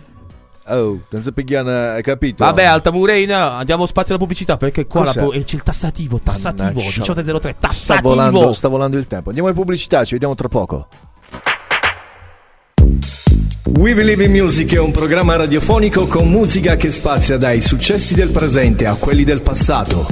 [0.74, 2.44] Oh, non so perché hai capito?
[2.46, 6.90] Vabbè, Altamurani, andiamo spazio alla pubblicità perché qua la po- c'è il tassativo, tassativo, Mannaggia.
[7.02, 8.10] 1803, Sta tassativo.
[8.10, 9.28] volando, sta volando il tempo.
[9.30, 10.88] Andiamo in pubblicità, ci vediamo tra poco.
[13.78, 18.30] We Believe in Music è un programma radiofonico con musica che spazia dai successi del
[18.30, 20.06] presente a quelli del passato.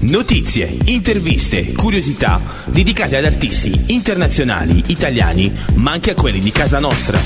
[0.00, 7.18] Notizie, interviste, curiosità dedicate ad artisti internazionali, italiani, ma anche a quelli di casa nostra.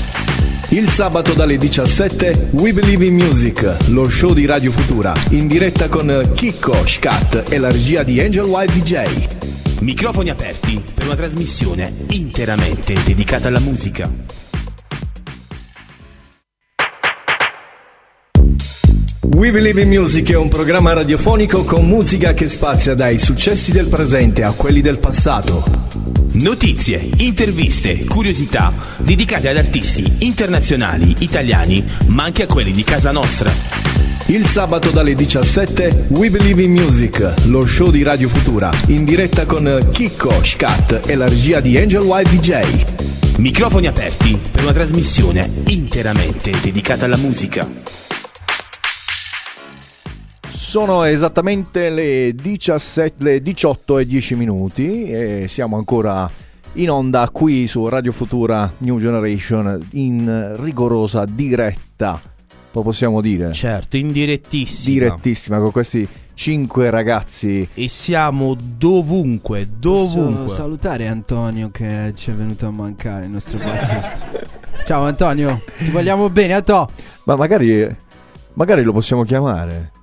[0.69, 5.89] Il sabato dalle 17 We Believe in Music, lo show di Radio Futura, in diretta
[5.89, 9.27] con Chicco, Scat e la regia di Angel Wild DJ.
[9.81, 14.40] Microfoni aperti per una trasmissione interamente dedicata alla musica.
[19.41, 23.87] We Believe in Music è un programma radiofonico con musica che spazia dai successi del
[23.87, 25.63] presente a quelli del passato.
[26.33, 33.51] Notizie, interviste, curiosità dedicate ad artisti internazionali, italiani, ma anche a quelli di casa nostra.
[34.27, 39.47] Il sabato dalle 17 We Believe in Music, lo show di Radio Futura, in diretta
[39.47, 42.85] con Chicco, Scat e la regia di Angel Wild DJ.
[43.37, 48.00] Microfoni aperti per una trasmissione interamente dedicata alla musica.
[50.71, 56.31] Sono esattamente le, 17, le 18 e 10 minuti e siamo ancora
[56.75, 62.21] in onda qui su Radio Futura New Generation in rigorosa diretta,
[62.71, 63.51] lo possiamo dire.
[63.51, 64.93] Certo, in direttissima.
[64.93, 67.67] Direttissima con questi cinque ragazzi.
[67.73, 70.53] E siamo dovunque, Posso dovunque.
[70.53, 74.19] salutare Antonio che ci è venuto a mancare, il nostro bassista.
[74.85, 76.89] Ciao Antonio, ti vogliamo bene, Anto.
[77.25, 77.93] Ma magari,
[78.53, 79.99] magari lo possiamo chiamare.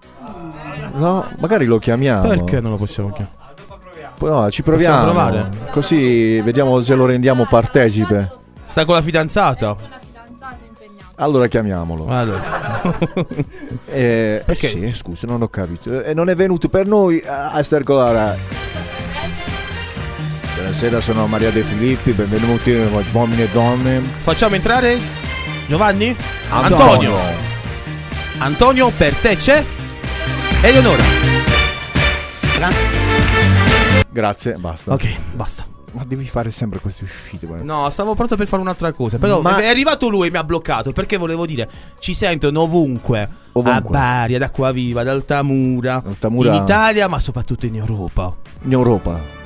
[0.98, 2.26] No, magari lo chiamiamo.
[2.28, 3.36] Perché non lo possiamo chiamare?
[4.20, 5.04] No, ci Possiamo proviamo.
[5.04, 5.48] provare?
[5.70, 8.28] Così vediamo se lo rendiamo partecipe.
[8.66, 9.76] Sta con la fidanzata?
[11.16, 12.06] Allora chiamiamolo.
[12.08, 12.56] Allora.
[13.90, 14.68] Eh, Perché?
[14.68, 16.02] sì, scusa, non ho capito.
[16.02, 18.36] E non è venuto per noi a a stercolare.
[20.54, 22.72] Buonasera, sono Maria De Filippi, benvenuti
[23.12, 24.00] uomini e donne.
[24.00, 24.98] Facciamo entrare
[25.66, 26.14] Giovanni?
[26.50, 26.84] Antonio.
[26.84, 27.16] Antonio.
[28.38, 29.64] Antonio, per te c'è
[30.62, 31.02] Eleonora.
[34.10, 34.92] Grazie, basta.
[34.92, 35.64] Ok, basta.
[35.92, 37.46] Ma devi fare sempre queste uscite.
[37.46, 37.64] guarda.
[37.64, 39.18] No, stavo pronto per fare un'altra cosa.
[39.18, 40.92] Però Ma- è arrivato lui e mi ha bloccato.
[40.92, 43.28] Perché volevo dire, ci sentono ovunque.
[43.52, 43.88] Ovunque.
[43.88, 48.34] A Bari, ad Acquaviva, ad Altamura, Altamura- In Italia, ma soprattutto in Europa.
[48.64, 49.37] In Europa.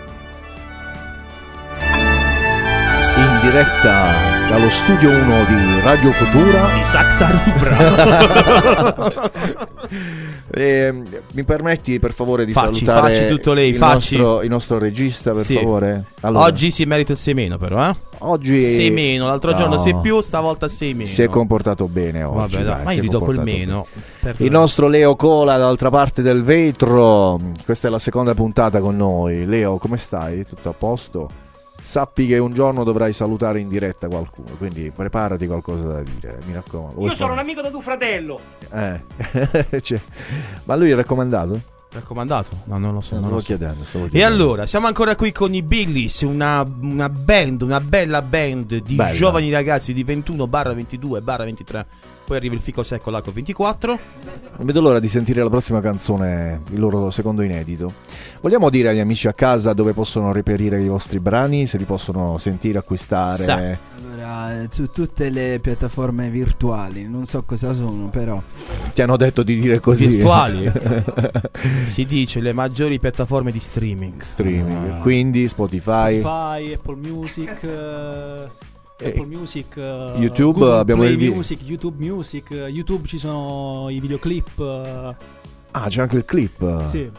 [3.22, 6.72] In diretta dallo studio 1 di Radio Futura.
[6.72, 9.20] Di Saxa Rubra.
[10.54, 10.92] Eh,
[11.32, 14.16] mi permetti per favore di Facci, salutare facci tutto lei, il, facci.
[14.18, 15.54] nostro, il nostro regista per Sì.
[15.54, 16.04] favore?
[16.20, 17.94] Oggi si merita il semeno, però, eh?
[18.18, 19.56] Oggi Sei meno, l'altro No.
[19.56, 21.08] giorno sei più, stavolta sei meno.
[21.08, 22.56] si è comportato bene oggi.
[22.56, 23.86] Vabbè, dai, ma io gli do quel comportato meno.
[24.38, 27.40] Il nostro Leo Cola dall'altra parte del vetro.
[27.64, 29.46] Questa è la seconda puntata con noi.
[29.46, 30.44] Leo, come stai?
[30.46, 31.30] Tutto a posto?
[31.82, 36.54] Sappi che un giorno dovrai salutare in diretta qualcuno, quindi preparati qualcosa da dire, mi
[36.54, 37.04] raccomando.
[37.06, 38.38] Io sono un amico di tuo fratello.
[38.72, 39.00] Eh.
[39.82, 40.00] Cioè,
[40.64, 41.60] ma lui è raccomandato?
[41.92, 42.50] Raccomandato?
[42.64, 43.16] No, non lo so.
[43.16, 43.46] No, non stavo lo so.
[43.46, 44.34] chiedendo, stavo E chiedendo.
[44.44, 49.10] allora, siamo ancora qui con i Billies, una, una band, una bella band di Bella.
[49.12, 51.86] giovani ragazzi di 21 barra 22 barra 23.
[52.24, 53.98] Poi arriva il fico secco con 24.
[54.56, 57.92] Non vedo l'ora di sentire la prossima canzone, il loro secondo inedito.
[58.40, 62.38] Vogliamo dire agli amici a casa dove possono reperire i vostri brani, se li possono
[62.38, 63.42] sentire, acquistare?
[63.42, 63.78] Sa.
[64.14, 68.40] Allora, su tutte le piattaforme virtuali, non so cosa sono, però.
[68.92, 70.06] Ti hanno detto di dire così.
[70.06, 70.70] Virtuali.
[71.82, 74.20] si dice le maggiori piattaforme di streaming.
[74.20, 75.00] Streaming.
[75.00, 76.20] Quindi Spotify.
[76.20, 78.70] Spotify, Apple Music, Eh,
[79.08, 83.88] Apple Music, eh, YouTube, Google abbiamo Play il Music, YouTube Music, eh, YouTube ci sono
[83.90, 84.58] i videoclip.
[84.58, 85.14] eh,
[85.74, 86.86] Ah, c'è anche il clip.
[86.88, 87.10] Sì.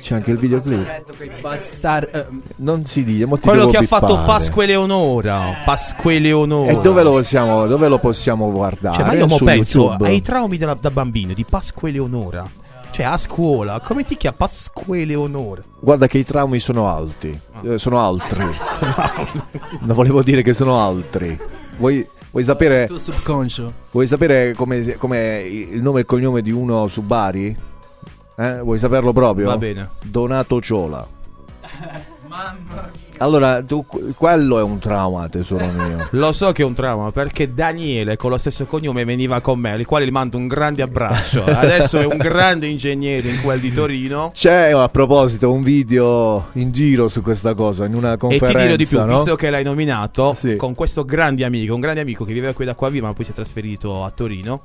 [0.00, 1.40] C'è anche il videoclip.
[1.40, 2.08] Bastard.
[2.12, 2.26] eh,
[2.56, 4.22] Non si dice, Quello che ha fatto.
[4.24, 5.56] Pasqua Eleonora.
[5.64, 6.72] Pasqua Eleonora.
[6.72, 8.94] E dove lo possiamo, dove lo possiamo guardare?
[8.96, 10.08] Cioè, ma io penso YouTube?
[10.08, 12.48] ai traumi della- da bambino di Pasqua Eleonora.
[12.90, 15.62] Cioè, a scuola, come ti chiama Pasqua Eleonora?
[15.78, 17.38] Guarda che i traumi sono alti.
[17.62, 18.44] Eh, sono altri.
[19.80, 21.38] non volevo dire che sono altri.
[21.78, 22.82] Vuoi, vuoi sapere.
[22.82, 23.72] Il tuo subconscio.
[23.92, 27.56] Vuoi sapere come come il nome e il cognome di uno su Bari?
[28.36, 28.58] Eh?
[28.60, 29.46] Vuoi saperlo proprio?
[29.46, 29.90] Va bene.
[30.02, 31.06] Donato Ciola.
[33.18, 33.84] Allora, tu,
[34.16, 36.08] quello è un trauma, tesoro mio.
[36.12, 39.72] Lo so che è un trauma perché Daniele con lo stesso cognome veniva con me,
[39.72, 41.44] al quale gli mando un grande abbraccio.
[41.44, 44.30] Adesso è un grande ingegnere in quel di Torino.
[44.32, 48.56] C'è a proposito un video in giro su questa cosa, in una E conferenza.
[48.58, 49.06] ti dirò di più, no?
[49.16, 50.56] visto che l'hai nominato, Sì.
[50.56, 53.24] con questo grande amico, un grande amico che viveva qui da qua viva, ma poi
[53.26, 54.62] si è trasferito a Torino.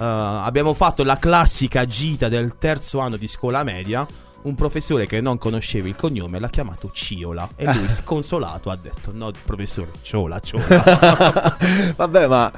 [0.00, 4.06] eh, abbiamo fatto la classica gita del terzo anno di scuola media.
[4.40, 7.48] Un professore che non conosceva il cognome l'ha chiamato Ciola.
[7.56, 11.56] E lui, sconsolato, ha detto: No, professore, Ciola, Ciola.
[11.96, 12.52] Vabbè, ma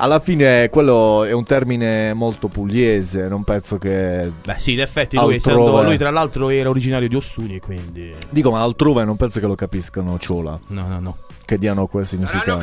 [0.00, 4.32] alla fine quello è un termine molto pugliese, non penso che...
[4.44, 5.60] Beh, sì, in effetti, lui, Altrove.
[5.60, 8.14] essendo, lui tra l'altro era originario di Ostuni, quindi.
[8.30, 10.58] Dico, ma altrove non penso che lo capiscano ciola.
[10.68, 11.16] No, no, no.
[11.44, 12.60] Che diano quel significato.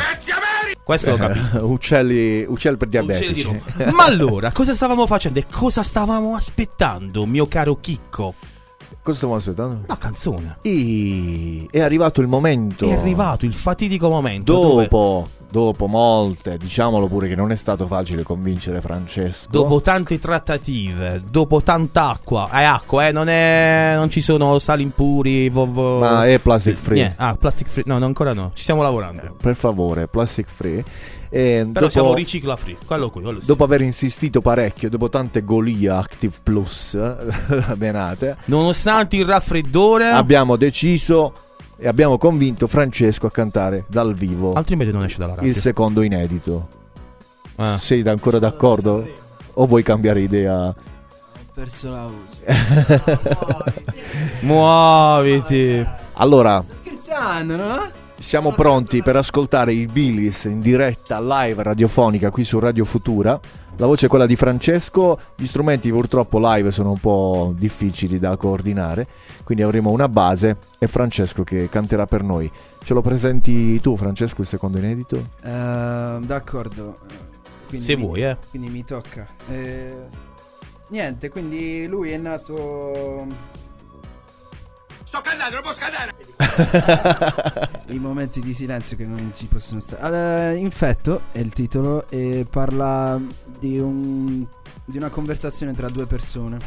[0.88, 1.58] Questo lo capisco.
[1.68, 3.44] uccelli, uccelli per Uccelli di diabetici.
[3.44, 3.92] Roma.
[3.92, 8.34] Ma allora, cosa stavamo facendo e cosa stavamo aspettando, mio caro Chicco?
[9.08, 9.84] Cosa stiamo aspettando?
[9.86, 10.58] La canzone.
[10.64, 12.90] I- È arrivato il momento.
[12.90, 14.52] È arrivato il fatidico momento.
[14.60, 19.48] dove- Dopo, dopo molte, diciamolo pure che non è stato facile convincere Francesco.
[19.50, 24.84] Dopo tante trattative, dopo tanta acqua, è acqua, eh, non, è, non ci sono sali
[24.84, 25.48] impuri.
[25.48, 26.96] vo- vo- Ma è plastic free.
[27.00, 27.86] Niente, Ah, plastic free.
[27.88, 28.52] No, no, ancora no.
[28.56, 29.38] Ci stiamo lavorando.
[29.42, 30.84] Per favore, plastic free.
[31.30, 32.78] E Però dopo- siamo ricicla free.
[32.86, 33.48] Quello qui, quello sì.
[33.48, 40.56] Dopo aver insistito parecchio, dopo tante Golia Active Plus eh, benate, Nonostante il raffreddore, abbiamo
[40.56, 41.34] deciso
[41.78, 45.50] e abbiamo convinto Francesco a cantare dal vivo altrimenti non esce dalla radio.
[45.50, 46.68] il secondo inedito.
[47.58, 47.78] Ah.
[47.78, 49.08] Sei ancora d'accordo?
[49.54, 50.68] O vuoi cambiare idea?
[50.68, 50.76] Ho
[51.54, 53.74] perso la voce.
[54.42, 55.86] Muoviti.
[56.14, 57.90] Allora, Scherzando, no?
[58.20, 63.40] Siamo pronti per ascoltare i Billys in diretta live radiofonica qui su Radio Futura.
[63.80, 68.36] La voce è quella di Francesco, gli strumenti purtroppo live sono un po' difficili da
[68.36, 69.06] coordinare,
[69.44, 72.52] quindi avremo una base e Francesco che canterà per noi.
[72.84, 75.18] Ce lo presenti tu Francesco il secondo inedito?
[75.44, 76.96] Eh, d'accordo.
[77.68, 78.38] Quindi Se mi- vuoi, eh.
[78.50, 79.28] Quindi mi tocca.
[79.48, 79.94] Eh,
[80.90, 83.26] niente, quindi lui è nato.
[85.18, 86.14] Sto cantando, non posso cantare.
[87.94, 90.02] I momenti di silenzio che non ci possono stare.
[90.04, 93.20] Allora, Infetto è il titolo e parla
[93.60, 94.46] di, un,
[94.86, 96.60] di una conversazione tra due persone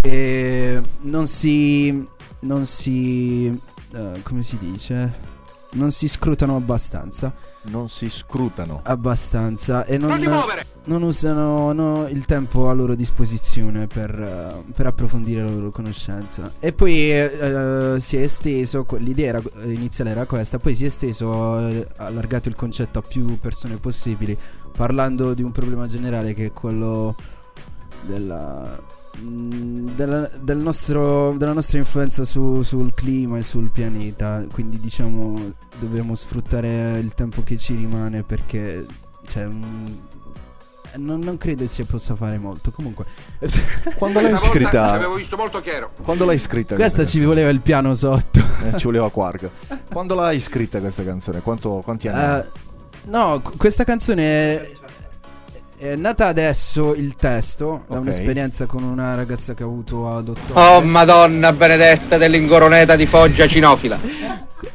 [0.00, 2.06] che non si.
[2.40, 3.48] non si.
[3.92, 5.34] eh, come si dice?
[5.72, 7.34] Non si scrutano abbastanza.
[7.62, 8.80] Non si scrutano.
[8.84, 10.66] Abbastanza e non, Non ti muovere!
[10.86, 16.52] Non usano no, il tempo a loro disposizione per, eh, per approfondire la loro conoscenza.
[16.58, 21.58] E poi eh, si è esteso, l'idea era- iniziale era questa, poi si è esteso,
[21.68, 24.36] eh, allargato il concetto a più persone possibili,
[24.76, 27.14] parlando di un problema generale che è quello
[28.02, 28.80] della,
[29.18, 34.44] mm, della, del nostro, della nostra influenza su- sul clima e sul pianeta.
[34.52, 38.86] Quindi diciamo dobbiamo sfruttare il tempo che ci rimane perché
[39.26, 39.86] cioè, mm,
[40.98, 42.70] non, non credo si possa fare molto.
[42.70, 43.04] Comunque,
[43.96, 44.80] Quando l'hai Stavolta scritta?
[44.92, 45.90] L'avevo visto molto chiaro.
[46.02, 46.74] Quando l'hai scritta?
[46.74, 48.40] questa ci voleva il piano sotto.
[48.64, 49.48] Eh, ci voleva Quark.
[49.92, 51.40] Quando l'hai scritta questa canzone?
[51.40, 52.40] Quanto, quanti anni?
[52.40, 52.44] Eh,
[53.04, 54.70] no, qu- questa canzone è,
[55.78, 58.00] è nata adesso il testo da Ok.
[58.00, 60.54] un'esperienza con una ragazza che ho avuto ad ottobre.
[60.62, 63.98] Oh madonna benedetta dell'ingoroneta di Foggia cinofila.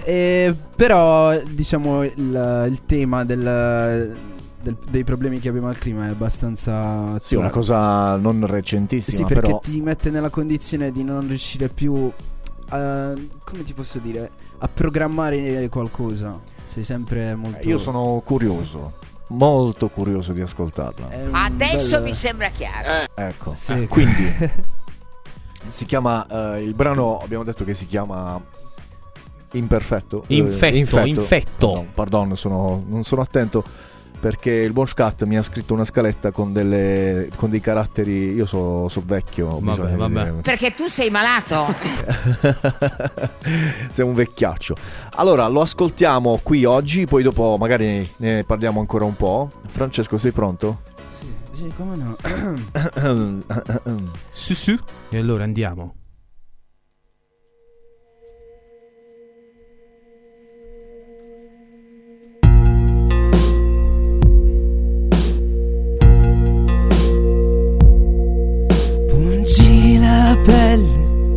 [0.03, 4.15] Eh, però, diciamo, il, il tema del,
[4.61, 7.19] del- dei problemi che abbiamo al clima è abbastanza.
[7.21, 11.67] Sì, una cosa non recentissima, Sì, perché però ti mette nella condizione di non riuscire
[11.69, 12.11] più
[12.69, 13.13] a.
[13.43, 14.31] come ti posso dire?
[14.59, 16.39] A programmare qualcosa.
[16.63, 17.67] Sei sempre molto.
[17.67, 18.93] io sono curioso,
[19.29, 21.09] molto curioso di ascoltarla.
[21.31, 23.09] Adesso bel- mi sembra chiaro.
[23.13, 23.73] Ecco, Sì.
[23.73, 24.33] Eh, quindi
[25.67, 28.41] si chiama eh, il brano abbiamo detto che si chiama
[29.53, 31.67] Imperfetto Eh, Infetto, infetto.
[31.67, 33.63] Pardon, pardon, sono- non sono attento
[34.21, 38.45] perché il buon Scat mi ha scritto una scaletta con, delle, con dei caratteri io
[38.45, 39.97] so, so vecchio vabbè.
[39.97, 40.31] vedere.
[40.43, 41.65] Perché tu sei malato.
[43.91, 44.75] sei un vecchiaccio
[45.15, 50.31] allora lo ascoltiamo qui oggi poi dopo magari ne parliamo ancora un po' Francesco sei
[50.31, 50.81] pronto?
[51.09, 52.15] Sì, sì, come no?
[54.29, 54.77] Su su.
[55.09, 56.00] E allora andiamo.
[70.31, 71.35] La pelle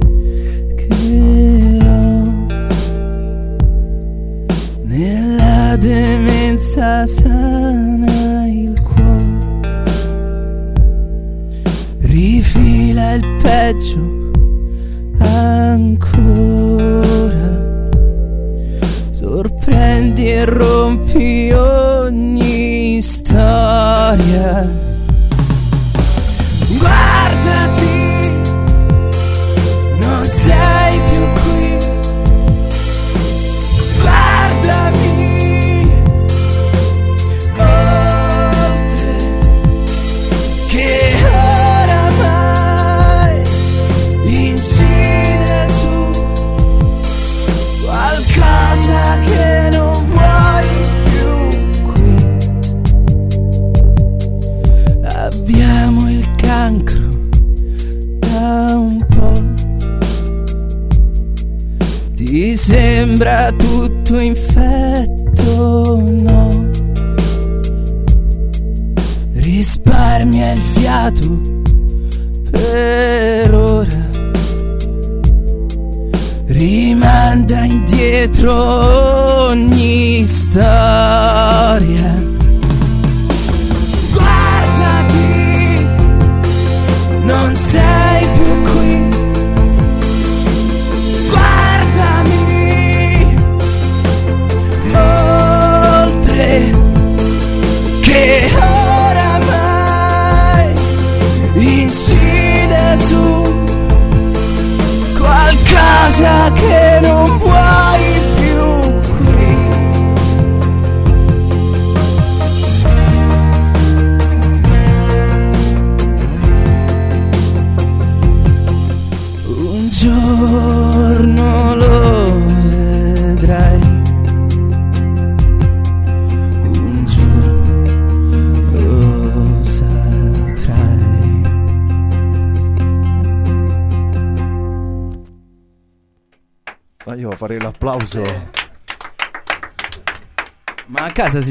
[0.77, 2.47] che ho
[4.85, 9.63] nella demenza sana il cuore.
[11.99, 14.31] Rifila il peggio
[15.19, 16.34] ancora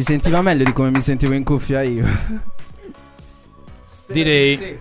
[0.03, 2.05] si sentiva meglio di come mi sentivo in cuffia io.
[4.07, 4.57] Direi.
[4.57, 4.77] Cioè,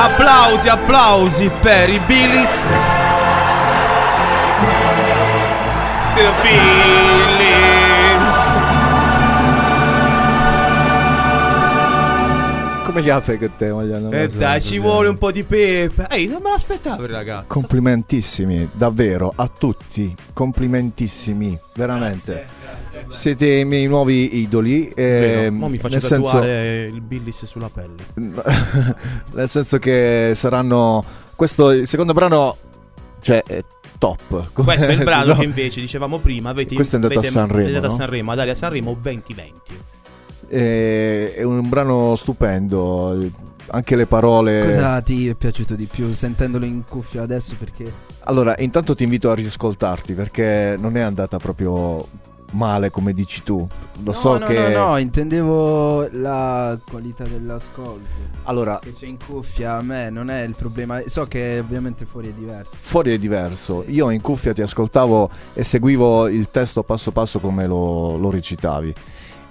[0.00, 2.64] Applausi, applausi per i Billys.
[6.14, 7.26] The Billys.
[12.84, 15.32] Come gli fai che te, voglio non lo E so, dai, ci vuole un po'
[15.32, 16.06] di pepe.
[16.10, 17.48] Ehi, non me l'aspettavo, ragazzi.
[17.48, 20.14] Complimentissimi, davvero, a tutti.
[20.32, 22.46] Complimentissimi, veramente.
[23.10, 24.90] Siete i miei nuovi idoli.
[24.94, 27.94] Ehm, mo mi faccio nel senso- tatuare il Billys sulla pelle.
[29.34, 31.04] nel senso che saranno.
[31.34, 32.56] Questo, il secondo brano,
[33.20, 33.62] cioè, è
[33.98, 34.52] top.
[34.52, 35.38] Questo è il brano No.
[35.38, 36.50] che invece dicevamo prima.
[36.50, 37.92] Avete, Questo è andato a avete- Sanremo, È andato no?
[37.92, 39.60] a Sanremo, ad Aria Sanremo 2020.
[40.50, 43.46] Eh, è un brano stupendo.
[43.70, 44.64] Anche le parole.
[44.64, 47.54] Cosa ti è piaciuto di più sentendolo in cuffia adesso?
[47.58, 52.06] Perché Allora, intanto ti invito a riscoltarti perché non è andata proprio
[52.52, 53.66] male come dici tu.
[54.02, 58.14] Lo no, so no, che no, no, intendevo la qualità dell'ascolto.
[58.44, 61.00] Allora- che c'è in cuffia, a me non è il problema.
[61.06, 62.76] So che ovviamente fuori è diverso.
[62.80, 63.84] fuori è diverso.
[63.88, 68.94] Io in cuffia ti ascoltavo e seguivo il testo passo passo come lo, lo recitavi.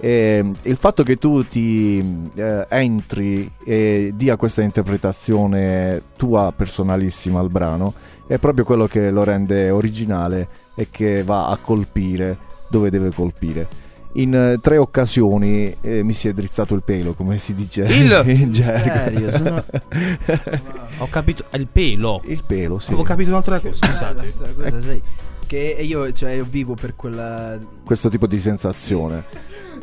[0.00, 1.98] E il fatto che tu ti
[2.34, 7.94] eh, entri e dia questa interpretazione tua personalissima al brano
[8.28, 12.38] è proprio quello che lo rende originale e che va a colpire
[12.68, 13.86] dove deve colpire.
[14.14, 18.22] In eh, tre occasioni eh, mi si è drizzato il pelo, come si dice Il-
[18.26, 18.90] in gergo.
[18.90, 19.64] Serio, sono-
[20.98, 21.44] Ho capito.
[21.52, 22.20] Il pelo.
[22.24, 22.88] Il pelo, sì.
[22.88, 23.86] Avevo capito un'altra cosa.
[23.86, 24.26] Scusate.
[24.26, 25.00] sta cosa, sai?
[25.46, 27.58] Che io, cioè, io vivo per quella.
[27.84, 29.24] Questo tipo di sensazione.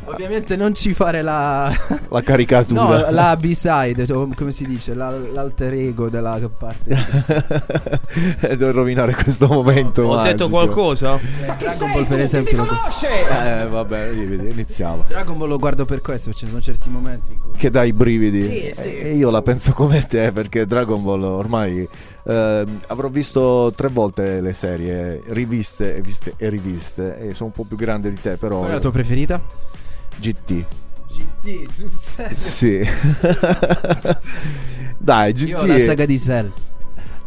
[0.07, 1.71] Ovviamente non ci fare la.
[2.09, 2.81] La caricatura.
[2.81, 4.05] No, la B-side,
[4.35, 6.95] come si dice, la- l'alter ego della parte.
[8.39, 10.03] e devo rovinare questo momento.
[10.03, 10.49] Ho detto magico.
[10.49, 11.19] qualcosa?
[11.57, 12.67] Dragon Ball, per esempio, lo,
[13.43, 15.03] Eh, vabbè, iniziamo.
[15.07, 17.33] Dragon Ball lo guardo per questo, perché ci sono certi momenti.
[17.33, 18.41] in cui- Che dai brividi.
[18.41, 18.95] Sì, sì.
[18.97, 21.87] E io la penso come te, perché Dragon Ball ormai
[22.23, 27.17] ehm, avrò visto tre volte le serie, riviste e viste e riviste.
[27.19, 28.59] E sono un po' più grande di te, però.
[28.59, 29.41] Qual è la tua preferita?
[30.17, 30.63] GT.
[31.07, 32.35] GT, sul serio.
[32.35, 32.87] Sì.
[34.97, 35.47] Dai, GT.
[35.47, 36.51] Io ho la saga di Cell.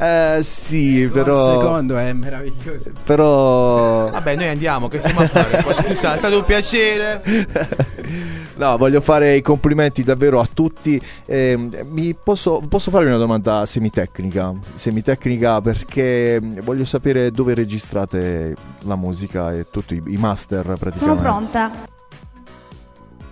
[0.00, 1.58] Eh, sì, Il però.
[1.58, 2.90] secondo è meraviglioso.
[3.04, 4.08] Però.
[4.10, 4.86] Vabbè, noi andiamo.
[4.86, 5.64] Che stiamo a fare?
[5.74, 7.22] Scusa, è stato un piacere.
[8.58, 11.00] No, voglio fare i complimenti davvero a tutti.
[11.26, 14.52] Ehm, mi posso, posso fare una domanda semitecnica?
[14.74, 20.98] Semitecnica perché voglio sapere dove registrate la musica e tutti i master praticamente.
[20.98, 21.70] Sono pronta.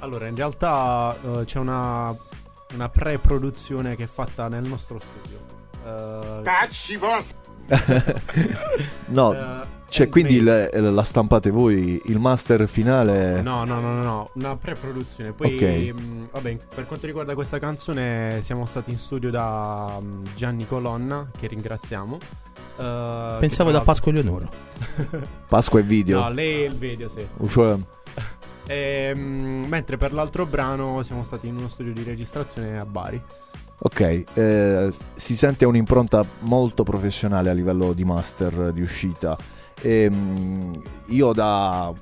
[0.06, 2.14] Allora, in realtà eh, c'è una,
[2.74, 5.38] una pre-produzione che è fatta nel nostro studio.
[5.84, 7.34] Eh, Cacci vostri!
[9.06, 13.42] no, Eh, cioè quindi le- la stampate voi, il master finale.
[13.42, 15.32] No, no, no, no, no, una pre-produzione.
[15.32, 16.00] Poi, Ok.
[16.00, 21.28] mh, vabbè, per quanto riguarda questa canzone, siamo stati in studio da mh, Gianni Colonna,
[21.36, 22.18] che ringraziamo.
[22.78, 24.46] Eh, Pensavo che da Pasqua Eleonora.
[24.96, 26.20] l'altro- Pasqua e video.
[26.20, 27.26] No, lei è il video, sì.
[27.48, 27.76] Cioè,
[28.68, 33.22] Ehm, mentre per l'altro brano siamo stati in uno studio di registrazione a Bari.
[33.78, 39.36] Ok, eh, si sente un'impronta molto professionale a livello di master di uscita.
[39.82, 41.92] Ehm, io da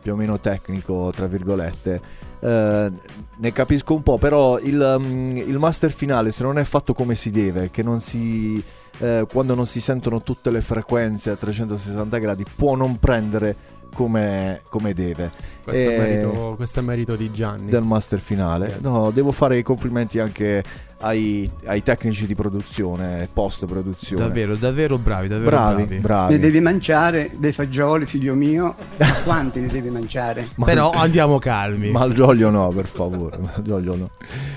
[0.00, 2.00] più o meno tecnico, tra virgolette,
[2.40, 2.90] eh,
[3.36, 7.14] ne capisco un po', però il, mm, il master finale se non è fatto come
[7.14, 8.62] si deve, che non si...
[8.98, 13.56] eh, quando non si sentono tutte le frequenze a 360 gradi, può non prendere
[13.94, 15.30] come, come deve.
[15.62, 17.70] Questo, è E- merito, questo è merito di Gianni.
[17.70, 18.66] del master finale.
[18.68, 18.78] Yes.
[18.80, 20.62] No, devo fare i complimenti anche
[21.04, 24.24] ai, ai tecnici di produzione, post produzione.
[24.24, 25.98] Davvero, davvero bravi, davvero bravi, bravi.
[26.00, 26.32] bravi.
[26.34, 28.74] Ne devi mangiare dei fagioli, figlio mio.
[29.24, 30.48] Quanti ne devi mangiare?
[30.56, 31.90] Ma- Però andiamo calmi.
[31.90, 33.38] Malgioglio no, per favore.
[33.38, 34.10] Malgioglio no.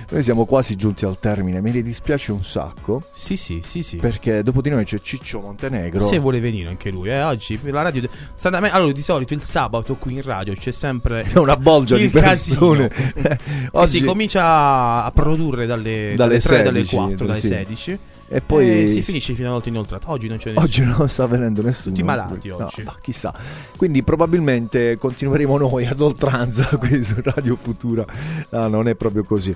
[0.09, 1.61] Noi siamo quasi giunti al termine.
[1.61, 3.01] Me ne dispiace un sacco.
[3.11, 3.97] Sì, sì, sì, sì.
[3.97, 6.01] Perché dopo di noi c'è Ciccio Montenegro.
[6.01, 8.07] Se vuole venire anche lui, eh, oggi la radio.
[8.35, 12.09] stranamente- Allora, di solito il sabato qui in radio c'è sempre C'è una bolgia di
[12.09, 12.91] persone.
[13.71, 17.47] Oggi- si comincia a produrre dalle, Dalle dalle 3, dalle 16, 4, dalle sì.
[17.47, 17.99] 16.
[18.27, 20.09] E poi e si finisce fino a notte inoltrata.
[20.09, 20.65] Oggi non c'è nessuno.
[20.65, 21.93] Oggi non sta venendo nessuno.
[21.93, 22.81] Tutti malati No, oggi.
[22.83, 23.33] ma chissà.
[23.77, 28.03] Quindi probabilmente continueremo noi ad oltranza qui su Radio Futura.
[28.49, 29.55] No, non è proprio così.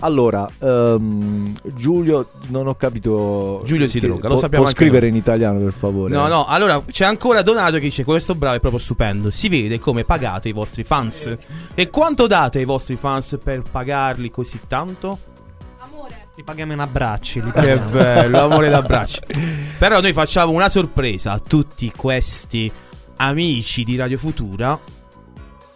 [0.00, 3.62] Allora, ehm, Giulio, non ho capito.
[3.66, 5.10] Giulio si droga, lo sappiamo Può scrivere noi.
[5.10, 6.14] in italiano, per favore.
[6.14, 9.30] No, no, allora c'è ancora Donato che dice: Questo bravo è proprio stupendo.
[9.30, 11.36] Si vede come pagate i vostri fans.
[11.74, 15.18] E quanto date ai vostri fans per pagarli così tanto?
[16.36, 17.40] Li paghiamo in abbracci.
[17.40, 19.20] Li Che bello, amore d'abbracci.
[19.78, 22.70] Però noi facciamo una sorpresa a tutti questi
[23.16, 24.78] amici di Radio Futura.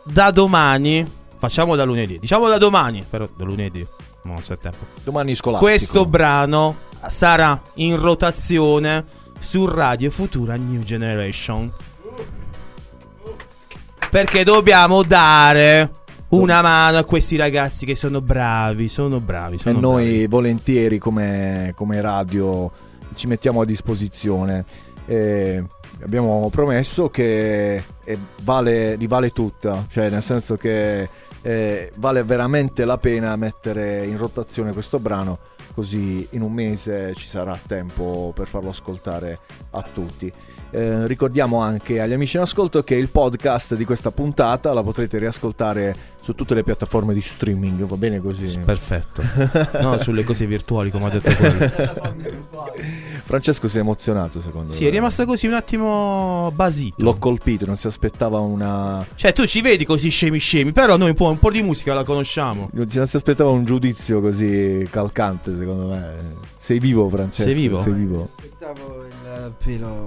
[0.02, 3.86] Da domani, facciamo da lunedì, diciamo da domani, però da lunedì,
[4.24, 4.84] no, non c'è tempo.
[5.02, 5.70] Domani scolastico.
[5.70, 6.76] Questo brano
[7.06, 9.04] sarà in rotazione
[9.38, 11.72] su Radio Futura New Generation.
[14.10, 15.99] Perché dobbiamo dare
[16.30, 19.56] una mano a questi ragazzi che sono bravi, sono bravi.
[19.56, 22.70] E Sono noi volentieri come, come radio
[23.14, 24.64] ci mettiamo a disposizione.
[25.06, 25.64] E
[26.02, 31.08] abbiamo promesso che e vale, rivale tutta, cioè nel senso che
[31.42, 35.38] eh, vale veramente la pena mettere in rotazione questo brano
[35.72, 39.38] così in un mese ci sarà tempo per farlo ascoltare
[39.70, 40.30] a tutti.
[40.72, 45.18] Eh, ricordiamo anche agli amici in ascolto che il podcast di questa puntata la potrete
[45.18, 48.58] riascoltare su tutte le piattaforme di streaming, va bene così?
[48.58, 49.22] Perfetto.
[49.80, 52.38] No, sulle cose virtuali, come ha detto quello.
[53.24, 54.88] Francesco si è emozionato secondo Sì, me.
[54.88, 56.96] è rimasto così un attimo basito.
[57.04, 59.04] L'ho colpito, non si aspettava una...
[59.14, 61.94] Cioè, tu ci vedi così scemi scemi, però noi un po', un po' di musica
[61.94, 62.68] la conosciamo.
[62.72, 66.14] Non si aspettava un giudizio così calcante secondo me.
[66.62, 67.42] Sei vivo Francesco?
[67.44, 67.80] Sei vivo?
[67.80, 68.22] Sei vivo.
[68.24, 70.06] Aspettavo il pelo.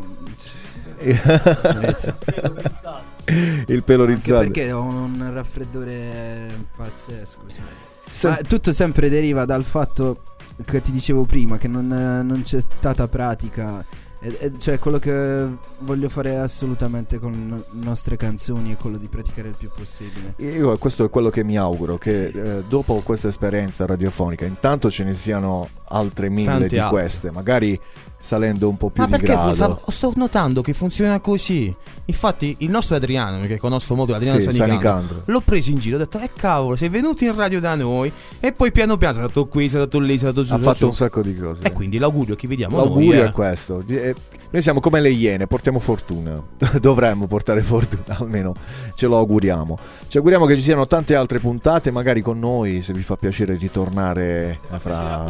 [3.67, 4.37] il pelo Anche rizzato.
[4.39, 7.39] perché ho un raffreddore pazzesco.
[7.47, 7.59] cioè.
[8.05, 10.21] Se- Ma tutto sempre deriva dal fatto
[10.63, 13.83] che ti dicevo prima, che non, non c'è stata pratica.
[14.23, 15.47] E- e cioè, quello che
[15.79, 20.35] voglio fare assolutamente con le nostre canzoni è quello di praticare il più possibile.
[20.37, 25.03] Io questo è quello che mi auguro, che eh, dopo questa esperienza radiofonica intanto ce
[25.03, 26.99] ne siano altre mille Tante di altre.
[27.01, 27.77] queste, magari
[28.23, 29.53] salendo un po' più Ma di grado.
[29.53, 31.75] sta- sto notando che funziona così.
[32.05, 35.21] Infatti, il nostro Adriano, che conosco molto, Adriano Sì, Sanicandro, Sanicandro.
[35.25, 35.97] l'ho preso in giro.
[35.97, 38.09] Ho detto, eh cavolo, sei venuto in radio da noi.
[38.39, 40.53] E poi piano piano sei stato qui, sei stato lì, sei stato su.
[40.53, 40.85] Ha su, fatto su.
[40.85, 41.63] un sacco di cose.
[41.63, 43.81] E quindi l'augurio che vediamo L'augurio noi è questo.
[43.85, 44.15] Di- eh,
[44.51, 46.41] Noi siamo come le iene, portiamo fortuna.
[46.79, 48.53] Dovremmo portare fortuna, almeno
[48.95, 49.77] ce lo auguriamo.
[50.07, 53.55] Ci auguriamo che ci siano tante altre puntate, magari con noi, se vi fa piacere
[53.57, 55.25] ritornare fra...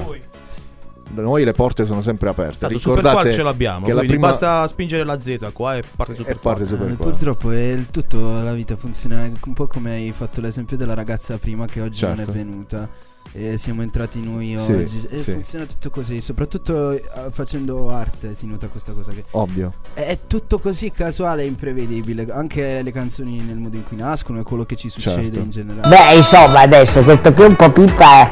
[1.11, 2.59] Da Noi le porte sono sempre aperte.
[2.59, 3.85] Tanto Ricordate ce l'abbiamo.
[3.85, 4.30] che la quindi prima...
[4.30, 6.65] basta spingere la Z qua e parte Super E parte.
[6.65, 10.75] Super Eh, purtroppo è il tutto la vita funziona un po' come hai fatto l'esempio
[10.77, 12.31] della ragazza prima che oggi non Certo.
[12.31, 12.89] è venuta.
[13.35, 15.07] E siamo entrati noi Sì, oggi.
[15.09, 15.31] E sì.
[15.31, 16.21] funziona tutto così.
[16.21, 17.01] Soprattutto eh,
[17.31, 19.71] facendo arte si nota questa cosa che Ovvio.
[19.93, 22.25] è tutto così casuale e imprevedibile.
[22.31, 25.39] Anche le canzoni nel modo in cui nascono e quello che ci succede Certo.
[25.39, 25.88] in generale.
[25.95, 28.31] Beh, insomma, adesso questo qui è un po' pipa.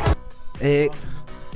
[0.58, 0.90] E-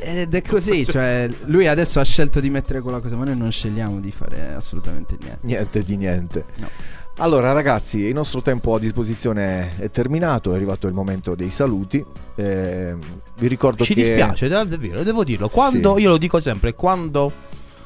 [0.05, 3.51] ed è così, cioè lui adesso ha scelto di mettere quella cosa, ma noi non
[3.51, 5.39] scegliamo di fare assolutamente niente.
[5.41, 6.45] Niente di niente.
[6.59, 6.69] No.
[7.17, 12.03] Allora ragazzi, il nostro tempo a disposizione è terminato, è arrivato il momento dei saluti.
[12.35, 12.93] Eh,
[13.39, 14.01] vi ricordo Ci che...
[14.01, 15.47] dispiace, da- davvero, devo dirlo.
[15.47, 16.01] Quando, Sì.
[16.01, 17.31] io lo dico sempre, quando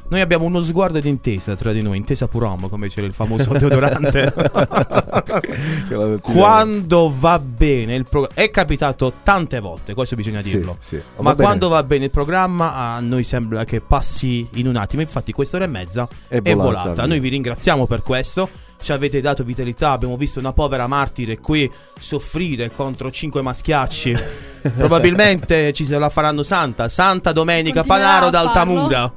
[0.10, 3.53] noi abbiamo uno sguardo di intesa tra di noi, intesa purom, come c'era il famoso
[3.53, 4.34] deodorante.
[6.22, 10.77] quando va bene il programma, è capitato tante volte, questo bisogna Sì, dirlo.
[10.80, 10.95] sì.
[11.18, 15.02] Ma Va quando va bene il programma, a noi sembra che passi in un attimo.
[15.02, 17.06] Infatti, quest'ora e mezza È è, volata volata.
[17.06, 18.49] Noi vi ringraziamo per questo.
[18.81, 19.91] Ci avete dato vitalità.
[19.91, 21.69] Abbiamo visto una povera martire qui
[21.99, 24.18] soffrire contro cinque maschiacci.
[24.76, 26.88] Probabilmente ci se la faranno santa.
[26.90, 29.14] Santa Domenica Continuerà Panaro a d'Altamura.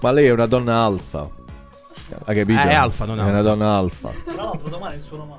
[0.00, 1.28] Ma lei è una donna alfa.
[2.26, 2.60] Ha capito?
[2.60, 3.42] Eh, è alfa, non È una alfa.
[3.42, 4.10] donna alfa.
[4.24, 5.32] Tra l'altro domani è il suo nome.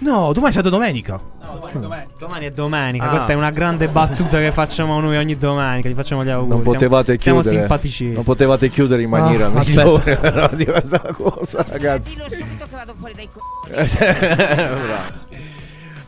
[0.00, 1.12] No, domani è stata domenica.
[1.40, 2.08] No, domani è domenica.
[2.18, 3.08] Domani è domenica, Ah.
[3.10, 6.48] questa è una grande battuta che facciamo noi ogni domenica, gli facciamo gli auguri.
[6.50, 7.60] Non siamo- potevate siamo, chiudere.
[7.60, 8.12] simpaticissimi.
[8.14, 12.10] Non potevate chiudere in maniera Ah, migliore però di questa cosa, ragazzi.
[12.10, 13.40] Dillo subito che vado fuori dai co...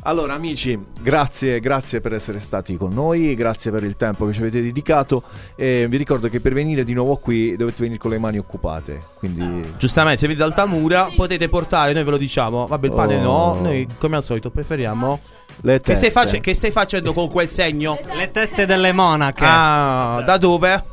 [0.07, 4.39] Allora amici, grazie, grazie per essere stati con noi, grazie per il tempo che ci
[4.39, 5.24] avete dedicato
[5.57, 9.01] e vi ricordo che per venire di nuovo qui dovete venire con le mani occupate,
[9.19, 12.69] quindi Giustamente, se venite da Altamura potete portare, noi ve lo diciamo.
[12.69, 13.55] Vabbè, il pane Oh.
[13.55, 13.61] no.
[13.62, 15.19] Noi, come al solito, preferiamo.
[15.62, 16.11] le Che stai, tette.
[16.12, 17.99] face- che stai facendo con quel segno?
[18.15, 19.45] Le tette delle monache.
[19.45, 20.85] Ah, da dove?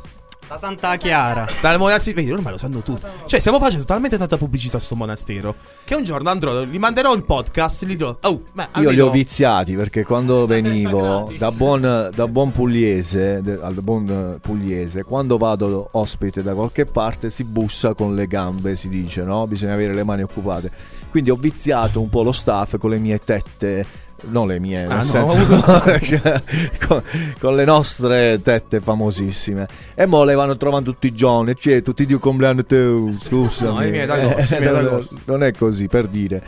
[0.46, 1.46] Da Santa Chiara.
[1.62, 2.16] Dal monastero.
[2.16, 3.06] Vedi, ormai lo sanno tutti.
[3.24, 5.54] Cioè, stiamo facendo talmente tanta pubblicità a sto monastero.
[5.84, 7.86] Che un giorno andrò, gli manderò il podcast.
[7.86, 12.52] Gli dirò, oh, beh, Io li ho viziati perché quando venivo da buon, da buon
[12.52, 18.76] pugliese, al buon pugliese, quando vado ospite da qualche parte si bussa con le gambe,
[18.76, 19.46] si dice, no?
[19.46, 20.70] Bisogna avere le mani occupate.
[21.10, 24.02] Quindi ho viziato un po' lo staff con le mie tette.
[24.28, 26.42] Non le mie, Ah, nel no, senso
[26.86, 27.02] con,
[27.40, 29.66] con le nostre tette famosissime.
[29.94, 31.54] E mo le vanno trovando tutti i giorni.
[31.58, 33.74] Cioè, tutti di compleanno tu, scusami.
[33.74, 36.42] No, i miei da gossi, i miei da non- è così per dire.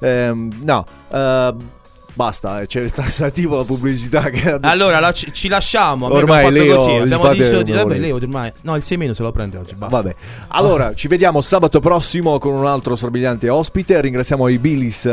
[0.00, 1.54] Ehm, no, eh,
[2.16, 6.06] basta, eh, c'è il tassativo, la pubblicità che ha detto- Allora, la- ci, ci lasciamo.
[6.06, 6.90] Abbiamo Ormai fatto Leo, così.
[6.90, 7.72] Abbiamo deciso di.
[7.72, 7.98] Vabbè.
[7.98, 8.52] Leo ormai.
[8.62, 9.74] No, il 6 meno se lo prende oggi.
[9.74, 9.96] Basta.
[9.96, 10.14] Vabbè.
[10.48, 14.00] Allora, ci vediamo sabato prossimo con un altro strabiliante ospite.
[14.00, 15.04] Ringraziamo i Billis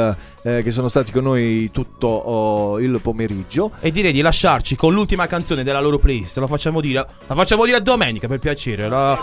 [0.43, 3.71] eh, che sono stati con noi tutto oh, il pomeriggio.
[3.80, 6.38] E direi di lasciarci con l'ultima canzone della loro playlist.
[6.38, 7.05] La facciamo dire.
[7.27, 8.88] La facciamo dire a domenica per piacere.
[8.88, 9.17] La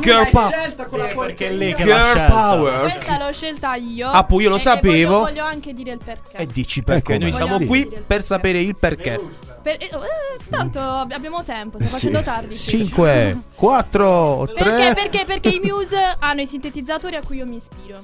[0.00, 1.34] Girl Power.
[1.52, 2.26] lei che l'ha Girl scelta.
[2.26, 2.80] Power.
[2.80, 4.10] Questa l'ho scelta io.
[4.10, 5.18] Ah, poi io lo sapevo.
[5.20, 6.36] Voglio, voglio anche dire il perché.
[6.36, 7.14] E dici perché?
[7.14, 9.20] Ecco, Noi siamo qui per sapere il perché.
[9.62, 12.06] Per- eh, eh, tanto ab- abbiamo tempo, stiamo Sì.
[12.08, 12.54] facendo tardi.
[12.54, 12.78] sì.
[12.78, 14.64] 5, 4, 3.
[14.64, 14.94] Perché?
[14.94, 15.24] Perché?
[15.26, 17.98] Perché i Muse hanno i sintetizzatori a cui io mi ispiro.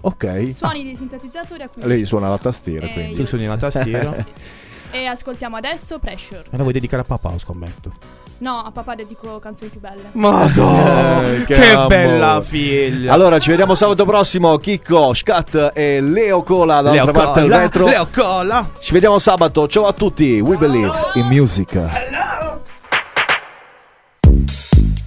[0.00, 0.50] Ok.
[0.54, 2.18] Suoni dei sintetizzatori a cui mi Lei ispiro.
[2.18, 3.14] suona la tastiera, Eh, quindi.
[3.16, 4.24] Tu suoni la tastiera.
[4.90, 6.44] E ascoltiamo adesso Pressure.
[6.48, 7.92] Me la vuoi dedicare a papà, scommetto?
[8.40, 10.10] No, a papà dedico canzoni più belle.
[10.12, 11.86] Madonna, Eh, che, amore.
[11.88, 13.12] bella figlia.
[13.12, 14.56] Allora, ci vediamo sabato prossimo.
[14.58, 17.84] Chicco, Scat e Leo Cola dall'altra Leo parte del Cola, vetro.
[17.86, 18.70] Leo Cola.
[18.78, 19.66] Ci vediamo sabato.
[19.66, 20.38] Ciao a tutti.
[20.40, 22.17] We believe in music.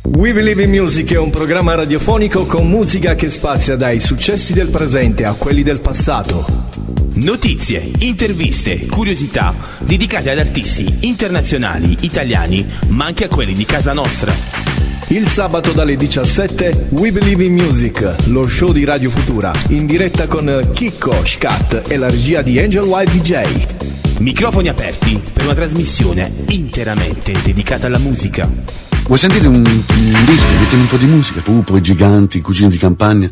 [0.03, 4.69] We Believe in Music è un programma radiofonico con musica che spazia dai successi del
[4.69, 6.43] presente a quelli del passato.
[7.13, 14.33] Notizie, interviste, curiosità dedicate ad artisti internazionali, italiani, ma anche a quelli di casa nostra.
[15.09, 20.25] Il sabato dalle 17 We Believe in Music, lo show di Radio Futura, in diretta
[20.25, 23.65] con Chicco, Scat e la regia di Angel Wild DJ.
[24.17, 28.90] Microfoni aperti per una trasmissione interamente dedicata alla musica.
[29.11, 30.47] Vuoi sentire un, un disco?
[30.57, 31.41] Mettiamo un po' di musica.
[31.41, 33.29] Pupo, i giganti, i cugini di campagna.